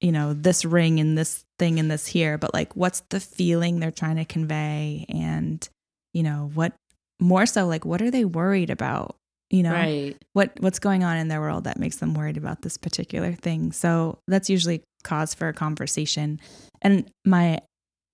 [0.00, 3.78] you know, this ring and this thing and this here, but like what's the feeling
[3.78, 5.68] they're trying to convey and,
[6.12, 6.72] you know, what
[7.20, 9.16] more so like what are they worried about?
[9.50, 10.16] You know, Right.
[10.32, 13.72] what what's going on in their world that makes them worried about this particular thing.
[13.72, 16.40] So that's usually cause for a conversation.
[16.82, 17.60] And my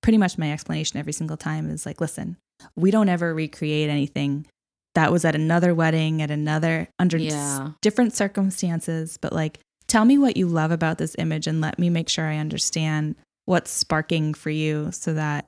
[0.03, 2.37] pretty much my explanation every single time is like, listen,
[2.77, 4.47] we don't ever recreate anything
[4.95, 7.71] that was at another wedding at another under Yeah.
[7.81, 11.89] different circumstances, but like tell me what you love about this image and let me
[11.89, 13.15] make sure I understand
[13.47, 15.47] what's sparking for you so that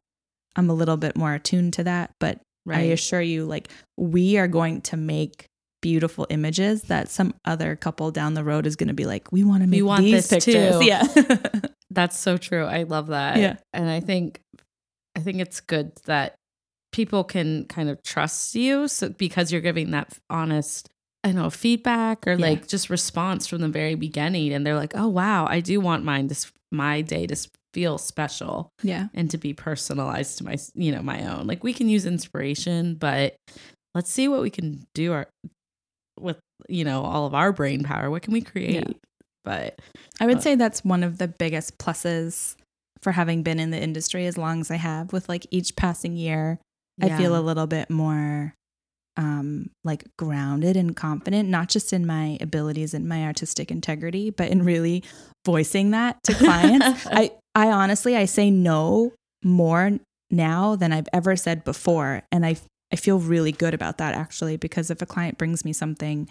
[0.56, 2.10] I'm a little bit more attuned to that.
[2.20, 3.68] But I assure you, like,
[3.98, 5.44] we are going to make
[5.84, 9.44] beautiful images that some other couple down the road is going to be like, we
[9.44, 10.78] want to make we want these this pictures.
[10.78, 10.84] too.
[10.86, 11.02] Yeah.
[11.90, 12.64] That's so true.
[12.64, 13.36] I love that.
[13.36, 13.56] Yeah.
[13.74, 14.40] And I think
[15.14, 16.36] I think it's good that
[16.90, 20.88] people can kind of trust you so because you're giving that honest
[21.22, 22.46] I know feedback or Yeah.
[22.46, 26.02] like just response from the very beginning and they're like, "Oh wow, I do want
[26.02, 27.36] mine to my day to
[27.74, 29.08] feel special yeah.
[29.12, 32.94] and to be personalized to my you know, my own." Like we can use inspiration,
[32.94, 33.36] but
[33.94, 35.26] let's see what we can do our
[36.20, 38.10] with you know, all of our brain power.
[38.10, 38.96] What can we create?
[39.44, 39.78] But
[40.20, 42.56] I would Uh, say that's one of the biggest pluses
[43.02, 45.12] for having been in the industry as long as I have.
[45.12, 46.58] With like each passing year,
[47.02, 48.54] I feel a little bit more
[49.16, 54.48] um like grounded and confident not just in my abilities and my artistic integrity but
[54.48, 55.04] in really
[55.46, 59.12] voicing that to clients i i honestly i say no
[59.44, 59.92] more
[60.32, 62.56] now than i've ever said before and i
[62.92, 66.28] i feel really good about that actually because if a client brings me something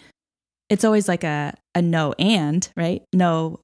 [0.68, 3.60] it's always like a a no and right no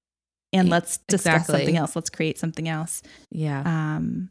[0.53, 1.59] and let's discuss exactly.
[1.59, 3.63] something else let's create something else yeah.
[3.65, 4.31] um,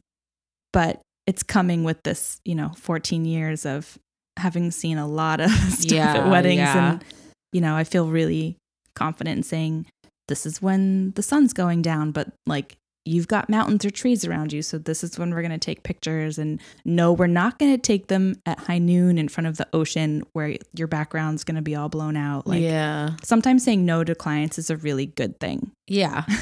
[0.74, 4.00] but it's coming with this, you know, 14 years of
[4.38, 6.58] having seen a lot of stuff Yeah, at weddings.
[6.58, 6.94] yeah.
[6.94, 7.06] And,
[7.54, 8.58] you know, I feel really
[8.96, 9.86] confident in saying,
[10.28, 14.54] this is when the sun's going down, but like you've got mountains or trees around
[14.54, 14.62] you.
[14.62, 16.38] So this is when we're going to take pictures.
[16.38, 19.68] And no, we're not going to take them at high noon in front of the
[19.74, 22.46] ocean where your background's going to be all blown out.
[22.46, 23.12] Like yeah.
[23.24, 25.72] sometimes saying no to clients is a really good thing.
[25.88, 26.26] Yeah.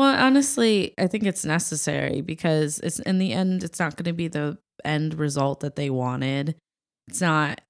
[0.00, 4.14] Well, honestly, I think it's necessary because it's in the end, it's not going to
[4.14, 6.56] be the end result that they wanted.
[7.06, 7.60] It's not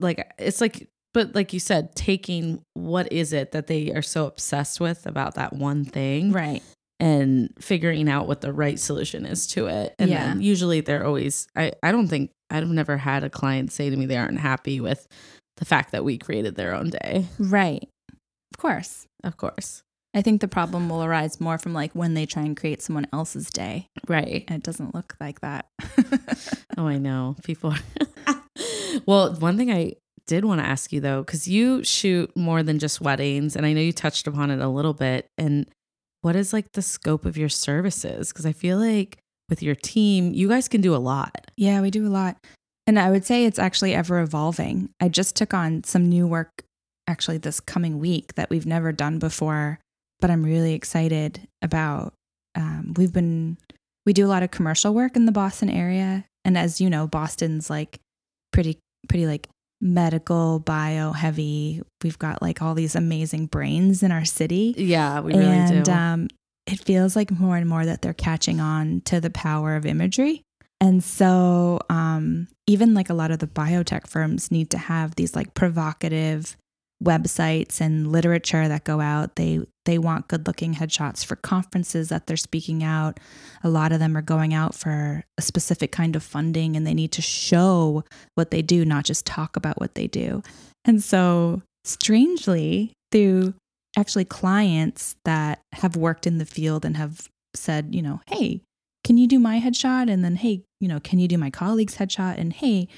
[0.00, 4.26] like it's like, but like you said, taking what is it that they are so
[4.26, 6.64] obsessed with about that one thing, right.
[7.02, 9.94] And figuring out what the right solution is to it.
[9.98, 10.26] And Yeah.
[10.28, 11.48] then usually they're always.
[11.56, 14.80] I I don't think I've never had a client say to me they aren't happy
[14.80, 15.06] with
[15.56, 17.26] the fact that we created their own day.
[17.38, 17.88] Right.
[18.54, 19.06] Of course.
[19.24, 19.82] Of course,
[20.14, 23.06] I think the problem will arise more from like when they try and create someone
[23.12, 23.86] else's day.
[24.08, 24.44] right.
[24.48, 25.66] And it doesn't look like that.
[26.78, 27.36] Oh, I know.
[27.44, 27.74] People
[29.06, 29.94] well, one thing I
[30.26, 33.72] did want to ask you though, because you shoot more than just weddings, and I
[33.72, 35.26] know you touched upon it a little bit.
[35.38, 35.66] And
[36.22, 38.32] what is like the scope of your services?
[38.32, 41.50] Because I feel like with your team, you guys can do a lot.
[41.56, 42.36] yeah, we do a lot.
[42.86, 44.90] And I would say it's actually ever evolving.
[45.00, 46.64] I just took on some new work
[47.06, 49.78] actually this coming week that we've never done before,
[50.20, 52.14] but I'm really excited about.
[52.54, 53.56] Um, we've been,
[54.06, 56.24] we do a lot of commercial work in the Boston area.
[56.44, 57.98] And as you know, Boston's like
[58.52, 59.48] pretty, pretty like
[59.82, 61.82] medical, bio heavy.
[62.02, 64.74] We've got like all these amazing brains in our city.
[64.78, 65.92] Yeah, we really and do.
[65.92, 66.28] um,
[66.66, 70.42] it feels like more and more that they're catching on to the power of imagery.
[70.80, 75.36] And so, um, even like a lot of the biotech firms need to have these
[75.36, 76.56] like provocative
[77.02, 79.36] websites and literature that go out.
[79.36, 83.18] They they want good looking headshots for conferences that they're speaking out.
[83.64, 86.94] A lot of them are going out for a specific kind of funding, and they
[86.94, 90.42] need to show what they do, not just talk about what they do.
[90.84, 93.54] And so, strangely, through
[93.96, 98.62] actually clients that have worked in the field and have said, you know, hey,
[99.04, 100.10] can you do my headshot?
[100.10, 102.38] And then, hey, you know, can you do my colleague's headshot?
[102.38, 102.88] And hey,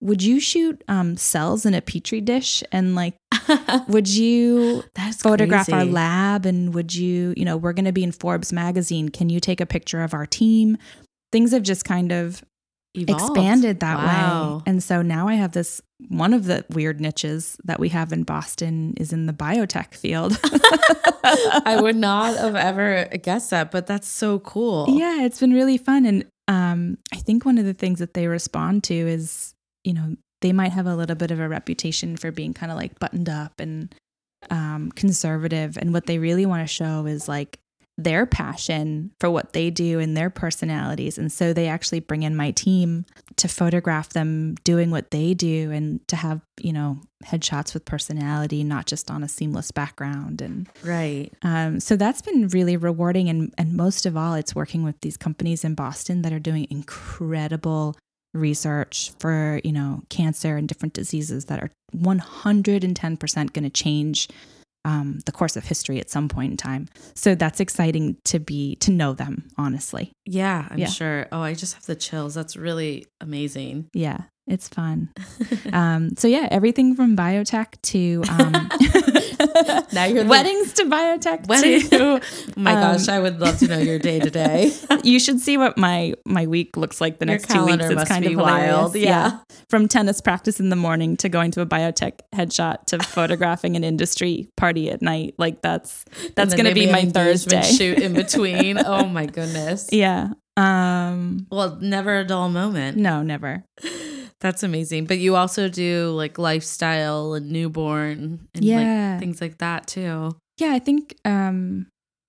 [0.00, 2.62] would you shoot um, cells in a petri dish?
[2.72, 3.14] And like,
[3.88, 6.46] would you That's photograph our lab?
[6.46, 9.08] And would you, you know, we're going to be in Forbes magazine.
[9.10, 10.78] Can you take a picture of our team?
[11.32, 12.42] Things have just kind of
[12.96, 13.22] Evolved.
[13.22, 14.56] expanded that Wow.
[14.56, 14.62] way.
[14.66, 18.22] And so now I have this one of the weird niches that we have in
[18.24, 20.38] Boston is in the biotech field.
[21.22, 24.86] I would not have ever guessed that, but that's so cool.
[24.88, 26.06] Yeah, it's been really fun.
[26.06, 30.16] And um, I think one of the things that they respond to is, you know,
[30.40, 33.28] they might have a little bit of a reputation for being kind of like buttoned
[33.28, 33.94] up and
[34.50, 35.76] um, conservative.
[35.76, 37.58] And what they really want to show is like
[37.98, 41.18] their passion for what they do and their personalities.
[41.18, 43.04] And so they actually bring in my team
[43.36, 48.64] to photograph them doing what they do and to have, you know, headshots with personality,
[48.64, 50.40] not just on a seamless background.
[50.40, 51.30] And Right.
[51.42, 53.28] um, so that's been really rewarding.
[53.28, 56.66] And, and most of all, it's working with these companies in Boston that are doing
[56.70, 57.96] incredible
[58.34, 64.28] research for, you know, cancer and different diseases that are 110% going to change
[64.84, 66.88] um, the course of history at some point in time.
[67.14, 70.12] So that's exciting to be, to know them, honestly.
[70.24, 70.86] Yeah, I'm Yeah.
[70.86, 71.26] sure.
[71.32, 72.34] Oh, I just have the chills.
[72.34, 73.88] That's really amazing.
[73.92, 74.22] Yeah.
[74.50, 75.10] It's fun.
[75.72, 78.68] um, so yeah, everything from biotech to um,
[79.92, 81.46] Now you're weddings to biotech.
[81.46, 81.88] Wedding.
[81.88, 82.20] to- oh
[82.56, 84.72] my Um, gosh, I would love to know your day to day.
[85.04, 87.84] you should see what my my week looks like the Your next two weeks.
[87.88, 89.38] It's kind be of wild, yeah.
[89.68, 93.84] from tennis practice in the morning to going to a biotech headshot to photographing an
[93.84, 95.34] industry party at night.
[95.38, 97.62] Like that's that's gonna be my Thursday.
[97.62, 98.78] shoot in between.
[98.84, 99.88] oh my goodness.
[99.92, 100.30] yeah.
[100.56, 101.46] Um.
[101.50, 102.96] Well, never a dull moment.
[102.98, 103.64] No, never.
[104.40, 105.04] That's amazing.
[105.06, 109.12] But you also do like lifestyle and newborn and Yeah.
[109.12, 110.36] like things like that too.
[110.58, 111.86] Yeah, I think um,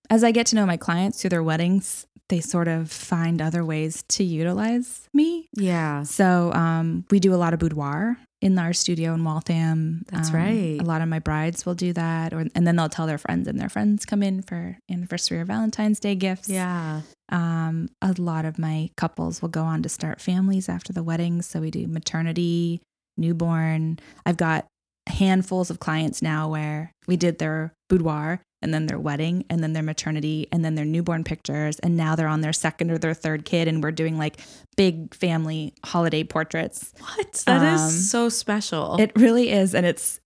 [0.10, 3.64] as I get to know my clients through their weddings, they sort of find other
[3.66, 5.50] ways to utilize me.
[5.56, 6.04] Yeah.
[6.04, 10.04] So um, we do a lot of boudoir in our studio in Waltham.
[10.12, 10.78] That's Um, right.
[10.82, 13.48] A lot of my brides will do that, or and then they'll tell their friends,
[13.48, 16.50] and their friends come in for anniversary or Valentine's Day gifts.
[16.50, 17.02] Yeah.
[17.30, 21.46] Um, a lot of my couples will go on to start families after the weddings.
[21.46, 22.82] So we do maternity,
[23.18, 24.00] newborn.
[24.26, 24.66] I've got
[25.08, 29.74] handfuls of clients now where we did their boudoir and then their wedding and then
[29.74, 31.78] their maternity and then their newborn pictures.
[31.80, 33.68] And now they're on their second or their third kid.
[33.68, 34.40] And we're doing like
[34.78, 36.94] big family holiday portraits.
[37.00, 37.44] What?
[37.48, 38.96] That is Um, so special.
[39.00, 39.76] It really is.
[39.76, 40.20] And it's,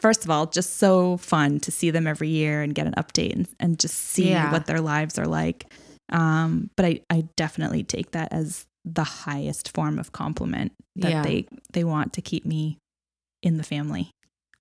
[0.00, 3.32] first of all, just so fun to see them every year and get an update
[3.34, 4.52] and, and just see Yeah.
[4.52, 5.72] what their lives are like.
[6.12, 11.22] Um, but I, I definitely take that as the highest form of compliment that Yeah.
[11.22, 12.78] they they want to keep me
[13.42, 14.10] in the family.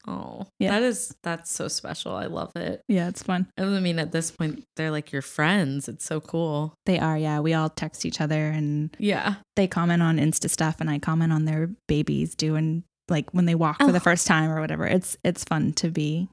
[0.08, 0.72] Oh, Yeah.
[0.72, 2.16] that is that's so special.
[2.16, 2.82] I love it.
[2.88, 3.48] Yeah, it's fun.
[3.58, 5.88] I mean, at this point, they're like your friends.
[5.88, 6.74] It's so cool.
[6.86, 7.40] They are, yeah.
[7.40, 9.36] We all text each other and Yeah.
[9.56, 13.56] they comment on Insta stuff and I comment on their babies doing like when they
[13.56, 13.92] walk for Oh.
[13.92, 14.86] the first time or whatever.
[14.86, 16.28] It's it's fun to be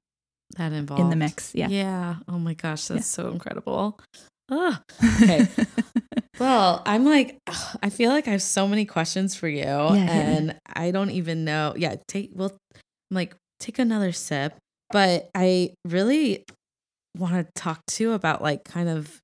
[0.57, 1.55] That involved in the mix.
[1.55, 1.69] Yeah.
[1.69, 2.17] Yeah.
[2.29, 3.25] Oh my gosh, that's Yeah.
[3.25, 3.99] so incredible.
[4.51, 5.49] Okay.
[6.41, 10.01] Well, I'm like, ugh, I feel like I have so many questions for you, me.
[10.01, 11.75] and I don't even know.
[11.77, 12.31] Yeah, take.
[12.35, 14.55] Well, I'm like, take another sip.
[14.91, 16.45] But I really
[17.17, 19.21] want to talk to you about like kind of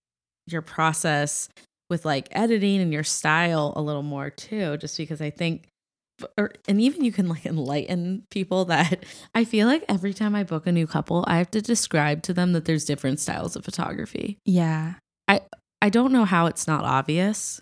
[0.47, 1.49] your process
[1.91, 5.67] with like editing and your style a little more too, just because I think.
[6.37, 9.05] Or, and even you can like enlighten people that
[9.37, 12.33] I feel like every time I book a new couple, I have to describe to
[12.35, 14.39] them that there's different styles of photography.
[14.45, 14.95] yeah.
[15.29, 15.43] I
[15.81, 17.61] I don't know how it's not obvious,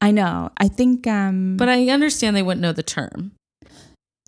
[0.00, 0.50] I know.
[0.56, 3.32] I think um but I understand they wouldn't know the term.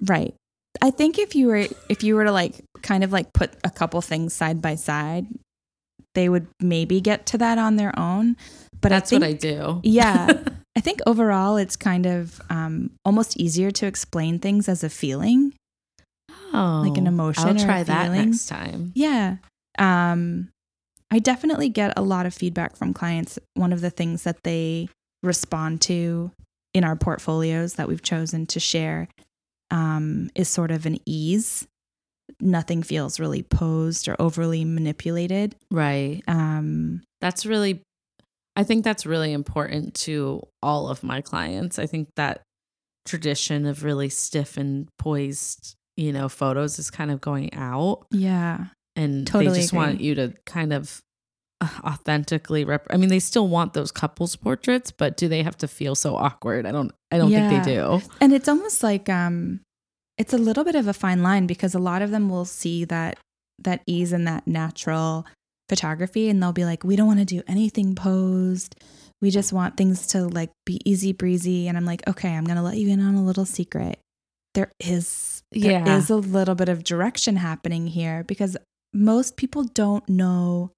[0.03, 0.35] Right.
[0.81, 3.71] I think if you were if you were to like kind of like put a
[3.71, 5.27] couple things side by side,
[6.15, 8.37] they would maybe get to that on their own.
[8.81, 9.81] But That's I what I do.
[9.83, 10.43] Yeah.
[10.77, 15.53] I think overall it's kind of um, almost easier to explain things as a feeling.
[16.53, 18.93] oh, Like an emotion I'll try that next time.
[18.95, 19.37] Yeah.
[19.79, 20.49] Um,
[21.11, 23.39] I definitely get a lot of feedback from clients.
[23.55, 24.89] One of the things that they
[25.23, 26.33] respond to
[26.73, 29.09] in our portfolios that we've chosen to share
[29.73, 31.67] um, is sort of an ease.
[32.41, 35.57] Nothing feels really posed or overly manipulated.
[35.71, 36.23] Right.
[36.29, 37.83] Um, That's really,
[38.55, 41.79] I think that's really important to all of my clients.
[41.79, 42.43] I think that
[43.07, 48.07] tradition of really stiff and poised, you know, photos is kind of going out.
[48.11, 48.67] yeah.
[48.95, 49.79] and Totally they just agree.
[49.79, 51.01] want you to kind of
[51.85, 55.69] authentically rep I mean they still want those couples portraits but do they have to
[55.69, 59.61] feel so awkward I don't I don't think they do And it's almost like um
[60.19, 62.85] it's a little bit of a fine line because a lot of them will see
[62.87, 63.19] that
[63.59, 65.27] that ease and that natural
[65.69, 68.75] photography and they'll be like we don't want to do anything posed.
[69.21, 72.57] We just want things to like be easy breezy and I'm like okay, I'm going
[72.57, 73.99] to let you in on a little secret.
[74.55, 75.97] There is there Yeah.
[75.97, 78.57] is a little bit of direction happening here because
[78.93, 80.73] most people don't know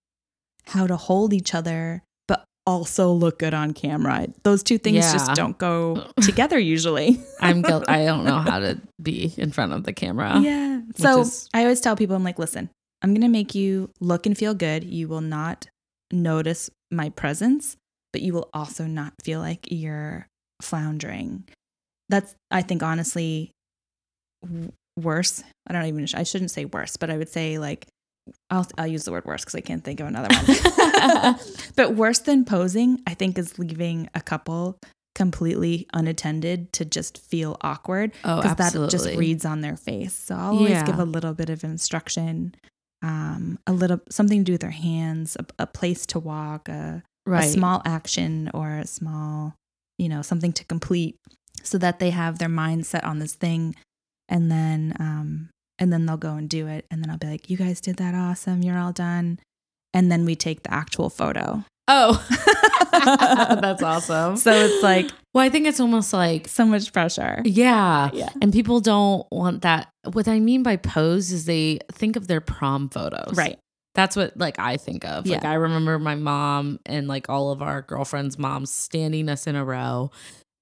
[0.69, 4.27] how to hold each other but also look good on camera.
[4.45, 5.13] Those two things Yeah.
[5.13, 7.21] just don't go together usually.
[7.41, 10.81] I'm guilt I don't know how to be in front of the camera Yeah.
[10.97, 12.71] So is- I always tell people, I'm like, listen,
[13.03, 14.85] I'm going to make you look and feel good.
[14.85, 15.67] You will not
[16.11, 17.77] notice my presence,
[18.13, 20.27] but you will also not feel like you're
[20.63, 21.45] floundering.
[22.09, 23.51] That's, I think, honestly,
[24.43, 25.43] w- worse.
[25.67, 27.87] I don't even, I shouldn't say worse, but I would say like,
[28.51, 31.37] I'll, I'll use the word worse because I can't think of another one.
[31.77, 34.79] but worse than posing, I think, is leaving a couple
[35.15, 40.15] completely unattended to just feel awkward oh because that just reads on their face.
[40.15, 42.55] So I'll always give a little bit of instruction,
[43.03, 47.03] um, a little something to do with their hands, a, a place to walk, a,
[47.27, 49.55] right a small action or a small,
[49.99, 51.17] you know, something to complete,
[51.63, 53.77] so that they have their mind set on this thing,
[54.29, 57.51] and then um, and then they'll go and do it, and then I'll be like,
[57.51, 58.63] "You guys did that awesome.
[58.63, 59.39] You're all done."
[59.93, 61.65] And then we take the actual photo.
[61.87, 62.25] Oh,
[63.61, 64.37] that's awesome.
[64.37, 67.43] So it's like well, I think it's almost like, so much pressure.
[67.45, 68.09] yeah.
[68.13, 68.31] Yeah.
[68.41, 69.91] And people don't want that.
[70.13, 73.37] What I mean by pose is they think of their prom photos.
[73.37, 73.59] Right.
[73.97, 75.27] That's what like I think of.
[75.27, 79.55] Like I remember my mom and like all of our girlfriends' moms standing us in
[79.57, 80.11] a row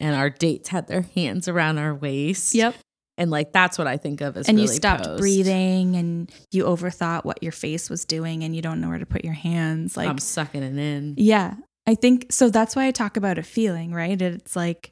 [0.00, 2.54] and our dates had their hands around our waist.
[2.54, 2.74] Yep.
[3.22, 5.20] And like that's what I think of as and you stopped posed.
[5.20, 9.06] breathing and you overthought what your face was doing and you don't know where to
[9.06, 9.96] put your hands.
[9.96, 11.14] Like I'm sucking it in.
[11.16, 11.54] Yeah.
[11.86, 14.20] I think so that's why I talk about a feeling, right?
[14.20, 14.90] It's like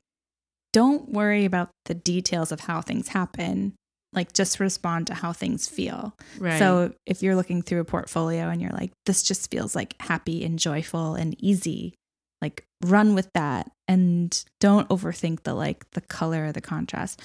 [0.72, 3.74] don't worry about the details of how things happen.
[4.12, 6.14] Like just respond to how things feel.
[6.38, 6.60] Right.
[6.60, 10.44] So if you're looking through a portfolio and you're like this just feels like happy
[10.44, 11.94] and joyful and easy,
[12.40, 17.20] like run with that and don't overthink the like the color or the contrast.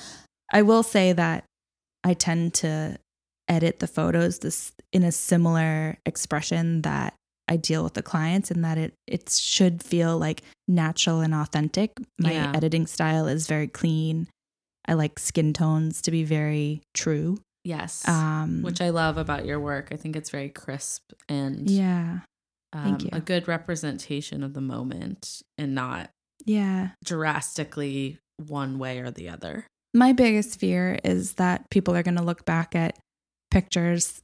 [0.55, 1.43] I will say that
[2.03, 2.97] I tend to
[3.47, 7.13] edit the photos this in a similar expression that
[7.47, 11.91] I deal with the clients and that it it should feel like natural and authentic.
[12.17, 12.51] My Yeah.
[12.55, 14.27] editing style is very clean.
[14.87, 17.37] I like skin tones to be very true.
[17.65, 18.07] yes.
[18.07, 19.89] Um Which I love about your work.
[19.91, 22.19] I think it's very crisp and yeah.
[22.73, 26.11] um, a good representation of the moment and not
[26.45, 26.89] Yeah.
[27.03, 29.65] drastically one way or the other.
[29.95, 32.99] My biggest fear is that people are going to look back at
[33.49, 34.21] pictures,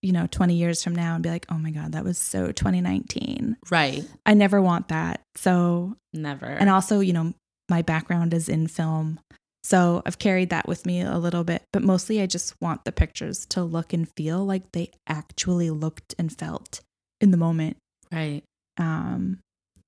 [0.00, 2.52] you know, 20 years from now and be like, oh my God, that was so
[2.52, 3.58] 2019.
[3.70, 4.02] Right.
[4.24, 5.20] I never want that.
[5.36, 6.46] So, Never.
[6.46, 7.34] and also, you know,
[7.68, 9.20] my background is in film.
[9.62, 12.92] So I've carried that with me a little bit, but mostly I just want the
[12.92, 16.80] pictures to look and feel like they actually looked and felt
[17.20, 17.76] in the moment.
[18.10, 18.42] right.
[18.78, 19.38] Um,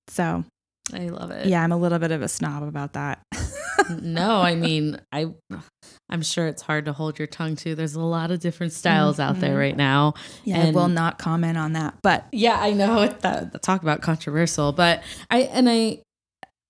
[0.09, 0.45] so
[0.93, 1.47] I love it.
[1.47, 3.23] yeah, I'm a little bit of a snob about that.
[4.01, 5.27] no, I mean, I
[6.09, 7.75] I'm sure it's hard to hold your tongue to.
[7.75, 9.59] There's a lot of different styles out there Mhm.
[9.59, 10.15] right now.
[10.45, 14.73] yeah, I will not comment on that, but Yeah, I know that talk about controversial,
[14.73, 16.03] but I and I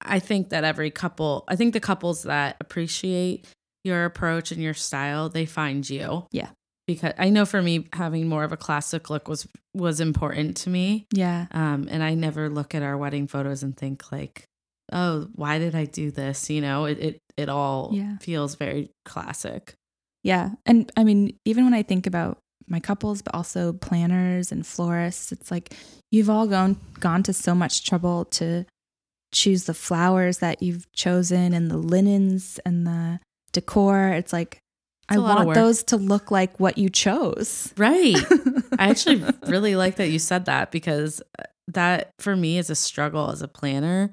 [0.03, 3.47] I think that every couple, I think the couples that appreciate
[3.85, 6.27] your approach and your style, they find you.
[6.33, 6.51] Yeah.
[6.87, 10.71] Because I know for me having more of a classic look was was important to
[10.71, 11.07] me.
[11.13, 14.45] yeah, Um and I never look at our wedding photos and think like,
[14.93, 18.19] "Oh, why did I do this?" You know, it it it all Yeah.
[18.19, 19.75] feels very classic.
[20.23, 20.51] Yeah.
[20.65, 25.31] And I mean, even when I think about my couples, but also planners and florists,
[25.33, 25.75] it's like
[26.11, 28.65] you've all gone gone to so much trouble to
[29.33, 33.21] choose the flowers that you've chosen and the linens and the
[33.53, 34.09] decor.
[34.11, 34.59] It's like
[35.09, 37.73] It's I a lot of want those to look like what you chose.
[37.77, 38.17] Right.
[38.79, 42.75] I actually really like that you said that because uh, that for me is a
[42.75, 44.13] struggle as a planner.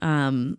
[0.00, 0.58] Um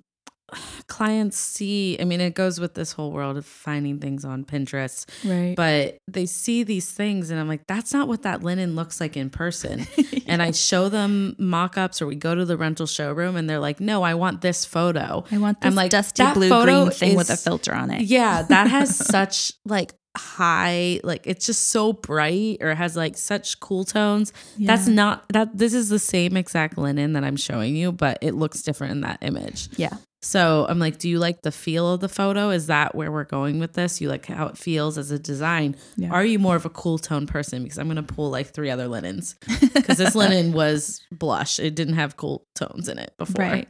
[0.88, 5.08] clients see, I mean it goes with this whole world of finding things on Pinterest,
[5.24, 5.56] right.
[5.56, 9.16] but they see these things and I'm like that's not what that linen looks like
[9.16, 9.88] in person.
[10.30, 13.80] And I show them mock-ups or we go to the rental showroom and they're like,
[13.80, 17.32] "No, I want this photo." I want this I'm like, dusty blue green thing with
[17.32, 18.04] a filter on it.
[18.04, 23.60] Yeah, that has such like high like it's just so bright or has like such
[23.60, 24.34] cool tones.
[24.58, 28.34] That's not that this is the same exact linen that I'm showing you, but it
[28.34, 29.70] looks different in that image.
[29.78, 29.96] Yeah.
[30.22, 32.50] So I'm like, do you like the feel of the photo?
[32.50, 34.02] Is that where we're going with this?
[34.02, 35.78] You like how it feels as a design?
[35.96, 36.10] Yeah.
[36.12, 37.64] Are you more of a cool tone person?
[37.64, 39.36] Because I'm gonna pull like three other linens.
[39.74, 41.58] Because this linen was blush.
[41.60, 43.68] It didn't have cool tones in it before Right.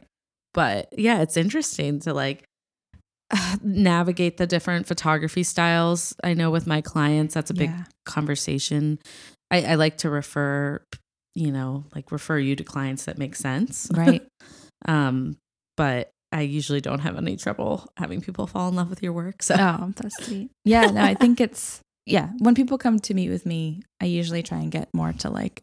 [0.52, 2.42] but yeah it's interesting to like
[3.62, 7.84] navigate the different photography styles i know with my clients that's a big Yeah.
[8.06, 8.98] conversation
[9.50, 10.82] I, I like to refer
[11.34, 14.26] you know like refer you to clients that make sense Right.
[14.86, 15.36] um
[15.76, 19.42] but i usually don't have any trouble having people fall in love with your work
[19.42, 20.50] so Oh, that's sweet.
[20.64, 22.30] Yeah, no, I think it's yeah.
[22.38, 25.62] When people come to meet with me, I usually try and get more to like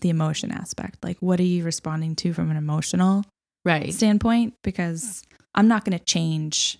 [0.00, 1.02] the emotion aspect.
[1.02, 3.24] Like, what are you responding to from an emotional
[3.64, 4.54] right standpoint?
[4.62, 5.22] Because
[5.56, 6.78] I'm not going to change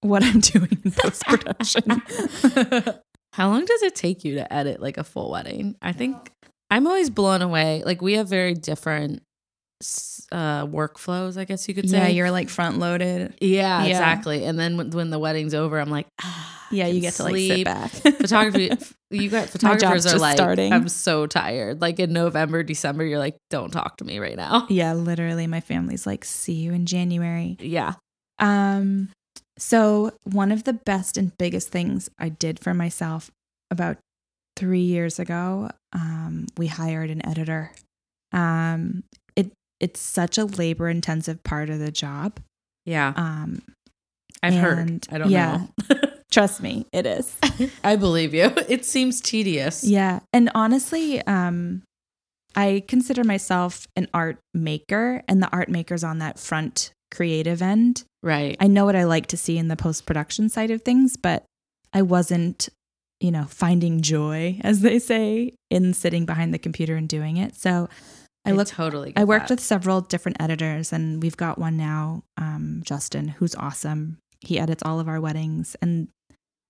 [0.00, 1.82] what I'm doing in post production.
[3.34, 6.16] how long does it take you to edit like a full wedding i think
[6.70, 9.22] i'm always blown away like we have very different
[10.32, 13.34] uh workflows i guess you could say yeah, you're like front loaded.
[13.40, 13.90] Yeah, Yeah.
[13.90, 14.44] exactly.
[14.44, 17.36] And then when, when the wedding's over, I'm like, ah, Yeah, you get to like
[17.36, 17.64] sit sleep.
[17.66, 17.90] back.
[17.90, 18.70] Photography,
[19.10, 20.72] you got photographers are like, starting.
[20.72, 21.80] I'm so tired.
[21.80, 24.66] Like in November, December, you're like, don't talk to me right now.
[24.68, 27.56] yeah, literally, my family's like, see you in January.
[27.60, 27.94] Yeah.
[28.38, 29.10] Um,
[29.58, 33.30] so one of the best and biggest things I did for myself
[33.70, 33.98] about
[34.56, 37.72] three years ago, um, we hired an editor.
[38.32, 39.02] Um,
[39.36, 42.40] it it's such a labor intensive part of the job.
[42.84, 43.12] Yeah.
[43.16, 43.62] Um,
[44.42, 45.06] I've heard.
[45.10, 45.66] I don't yeah.
[45.90, 45.96] know.
[46.30, 47.34] trust me, it is.
[47.82, 48.52] I believe you.
[48.68, 49.84] It seems tedious.
[49.84, 51.82] yeah, and honestly, um,
[52.54, 58.04] I consider myself an art maker, and the art maker's on that front creative end.
[58.22, 58.56] Right.
[58.60, 61.44] I know what I like to see in the post production side of things, but
[61.92, 62.68] I wasn't,
[63.20, 67.54] you know, finding joy, as they say, in sitting behind the computer and doing it.
[67.54, 67.88] So
[68.44, 69.12] I looked totally.
[69.16, 69.54] I worked that.
[69.54, 74.18] with several different editors, and we've got one now, um, Justin, who's awesome.
[74.40, 76.08] He edits all of our weddings, and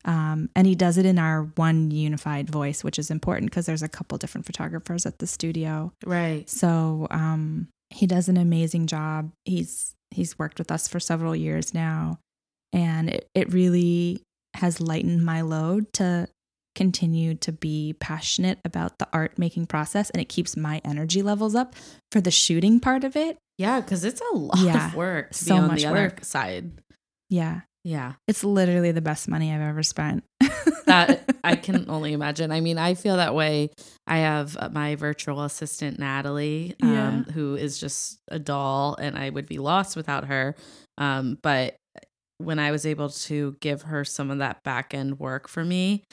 [0.04, 3.82] um, and he does it in our one unified voice, which is important because there's
[3.82, 5.92] a couple different photographers at the studio.
[6.04, 6.48] right.
[6.48, 9.32] So um, he does an amazing job.
[9.44, 12.18] He's he's worked with us for several years now,
[12.72, 14.22] and it, it really
[14.54, 16.28] has lightened my load to
[16.74, 21.54] continue to be passionate about the art making process, and it keeps my energy levels
[21.54, 21.74] up
[22.12, 23.36] for the shooting part of it.
[23.58, 25.96] Yeah, because it's a lot Yeah, of work to so be on much the other
[26.02, 26.24] work.
[26.24, 26.72] side.
[27.28, 28.12] Yeah, Yeah.
[28.28, 30.22] it's literally the best money I've ever spent.
[30.86, 32.50] That I can only imagine.
[32.52, 33.70] I mean, I feel that way.
[34.06, 36.88] I have uh, my virtual assistant Natalie, um,
[37.26, 37.32] Yeah.
[37.32, 40.54] who is just a doll, and I would be lost without her.
[40.96, 41.76] Um, but
[42.38, 46.04] when I was able to give her some of that back end work for me,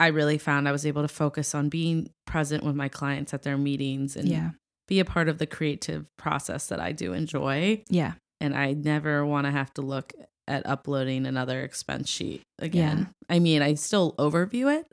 [0.00, 3.42] I really found I was able to focus on being present with my clients at
[3.42, 4.50] their meetings and yeah,
[4.86, 7.82] be a part of the creative process that I do enjoy.
[7.90, 10.12] yeah, And I never want to have to look
[10.48, 13.10] at uploading another expense sheet again.
[13.28, 14.86] I mean, I still overview it.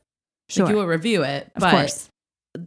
[0.49, 2.09] sure, Like you will review it, of but course,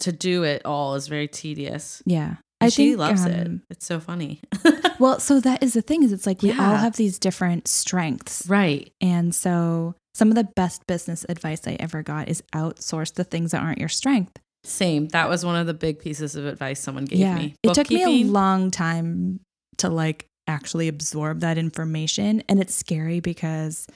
[0.00, 2.02] to do it all is very tedious.
[2.06, 2.36] yeah.
[2.60, 3.46] And she think, loves it.
[3.46, 4.40] um, It's so funny.
[4.98, 8.44] Well, so that is the thing is it's like we all have these different strengths.
[8.48, 8.92] right.
[9.00, 13.52] And so some of the best business advice I ever got is outsource the things
[13.52, 14.36] that aren't your strength.
[14.64, 15.06] Same.
[15.10, 17.54] That was one of the big pieces of advice someone gave me.
[17.62, 19.38] It took me a long time
[19.76, 22.42] to like actually absorb that information.
[22.48, 23.86] And it's scary because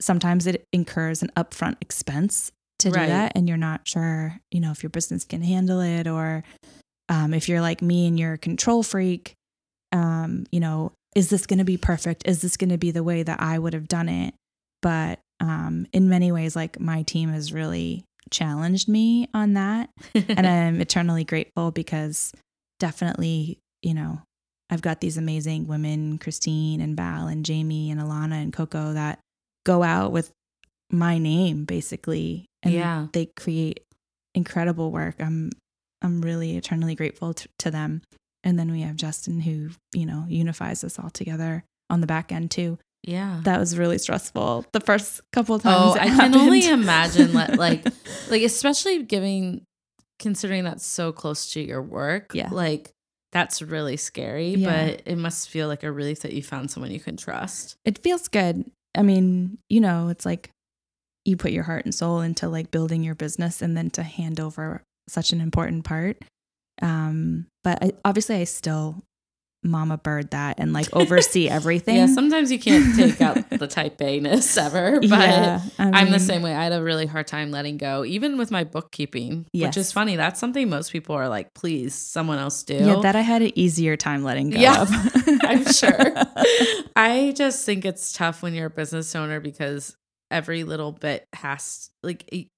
[0.00, 3.08] sometimes it incurs an upfront expense to do Right.
[3.08, 3.32] that.
[3.34, 6.44] And you're not sure, you know, if your business can handle it or
[7.08, 9.34] um, if you're like me and you're a control freak,
[9.92, 12.26] um, you know, is this going to be perfect?
[12.26, 14.34] Is this going to be the way that I would have done it?
[14.82, 19.88] But um, in many ways, like my team has really challenged me on that.
[20.14, 22.32] and I'm eternally grateful because
[22.80, 24.20] definitely, you know,
[24.70, 29.20] I've got these amazing women, Christine and Val and Jamie and Alana and Coco that
[29.64, 30.32] go out with
[30.90, 33.06] my name basically and Yeah.
[33.12, 33.80] they create
[34.34, 35.16] incredible work.
[35.20, 35.50] I'm
[36.02, 38.02] I'm really eternally grateful to, to them.
[38.44, 42.30] And then we have Justin who, you know, unifies us all together on the back
[42.32, 42.78] end too.
[43.02, 43.40] yeah.
[43.44, 45.96] That was really stressful the first couple of times.
[45.96, 47.84] Oh, I can only imagine like, like
[48.30, 49.62] like especially giving
[50.18, 52.32] considering that's so close to your work.
[52.34, 52.48] Yeah.
[52.50, 52.90] Like
[53.36, 54.86] that's really scary, Yeah.
[54.88, 57.76] but it must feel like a relief that you found someone you can trust.
[57.84, 58.64] it feels good.
[58.96, 60.48] I mean, you know, it's like
[61.26, 64.40] you put your heart and soul into like building your business and then to hand
[64.40, 66.16] over such an important part.
[66.80, 69.02] Um, but I, obviously I still
[69.66, 71.96] mama bird that and like oversee everything.
[71.96, 76.10] Yeah, sometimes you can't take out the type A ness ever, but Yeah, I I'm
[76.10, 76.54] the same way.
[76.54, 80.16] I had a really hard time letting go, even with my bookkeeping, which is funny.
[80.16, 82.74] That's something most people are like, please, someone else do.
[82.74, 84.88] Yeah, that I had an easier time letting go Yeah, of.
[85.42, 86.14] I'm sure.
[86.94, 89.96] I just think it's tough when you're a business owner because
[90.30, 92.48] every little bit has like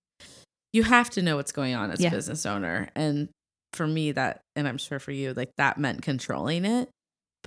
[0.72, 2.09] you have to know what's going on as Yeah.
[2.09, 2.88] a business owner.
[2.94, 3.28] And
[3.72, 6.88] for me that and I'm sure for you, like that meant controlling it.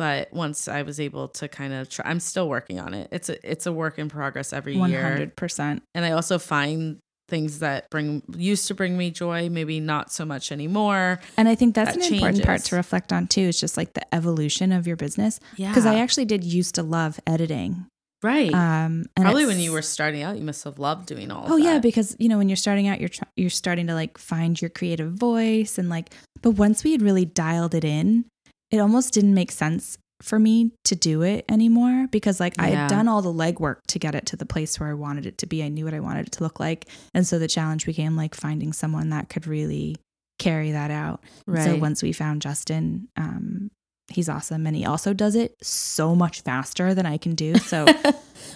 [0.02, 3.08] But once I was able to kind of try I'm still working on it.
[3.12, 5.04] It's a it's a work in progress every One year.
[5.04, 5.84] hundred percent.
[5.94, 6.98] And I also find
[7.30, 11.20] things that bring used to bring me joy, maybe not so much anymore.
[11.38, 13.42] And I think that's That an important part to reflect on too.
[13.42, 15.40] it's just like the evolution of your business.
[15.56, 15.70] Yeah.
[15.70, 17.86] Because I actually did used to love editing.
[18.24, 18.52] right.
[18.54, 21.46] Um, and Probably when you were starting out, you must have loved doing all.
[21.46, 23.94] Of Oh yeah, because you know when you're starting out, you're tr- you're starting to
[23.94, 26.10] like find your creative voice and like.
[26.42, 28.26] But once we had really dialed it in,
[28.72, 32.90] it almost didn't make sense for me to do it anymore because like I had
[32.90, 35.48] done all the legwork to get it to the place where I wanted it to
[35.48, 35.64] be.
[35.64, 38.36] I knew what I wanted it to look like, and so the challenge became like
[38.36, 39.96] finding someone that could really
[40.40, 41.24] carry that out.
[41.48, 41.66] right.
[41.66, 43.72] So once we found Justin, um,
[44.10, 47.56] he's awesome, and he also does it so much faster than I can do.
[47.66, 48.14] So well,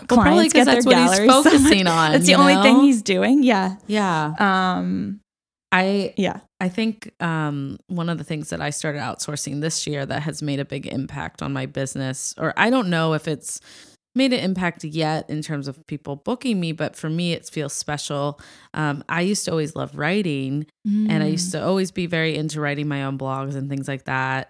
[0.07, 2.11] probably clients get that's their what he's galleries so focusing on.
[2.11, 3.43] That's the you only thing he's doing.
[3.43, 3.78] Yeah.
[3.88, 5.20] Yeah, Um.
[5.72, 6.39] I Yeah.
[6.66, 10.41] I think um, one of the things that I started outsourcing this year that has
[10.41, 13.61] made a big impact on my business, or I don't know if it's
[14.16, 17.74] made an impact yet in terms of people booking me, but for me, it feels
[17.74, 18.39] special.
[18.74, 21.32] Um, I used to always love writing, and I Mm.
[21.34, 24.49] used to always be very into writing my own blogs and things like that.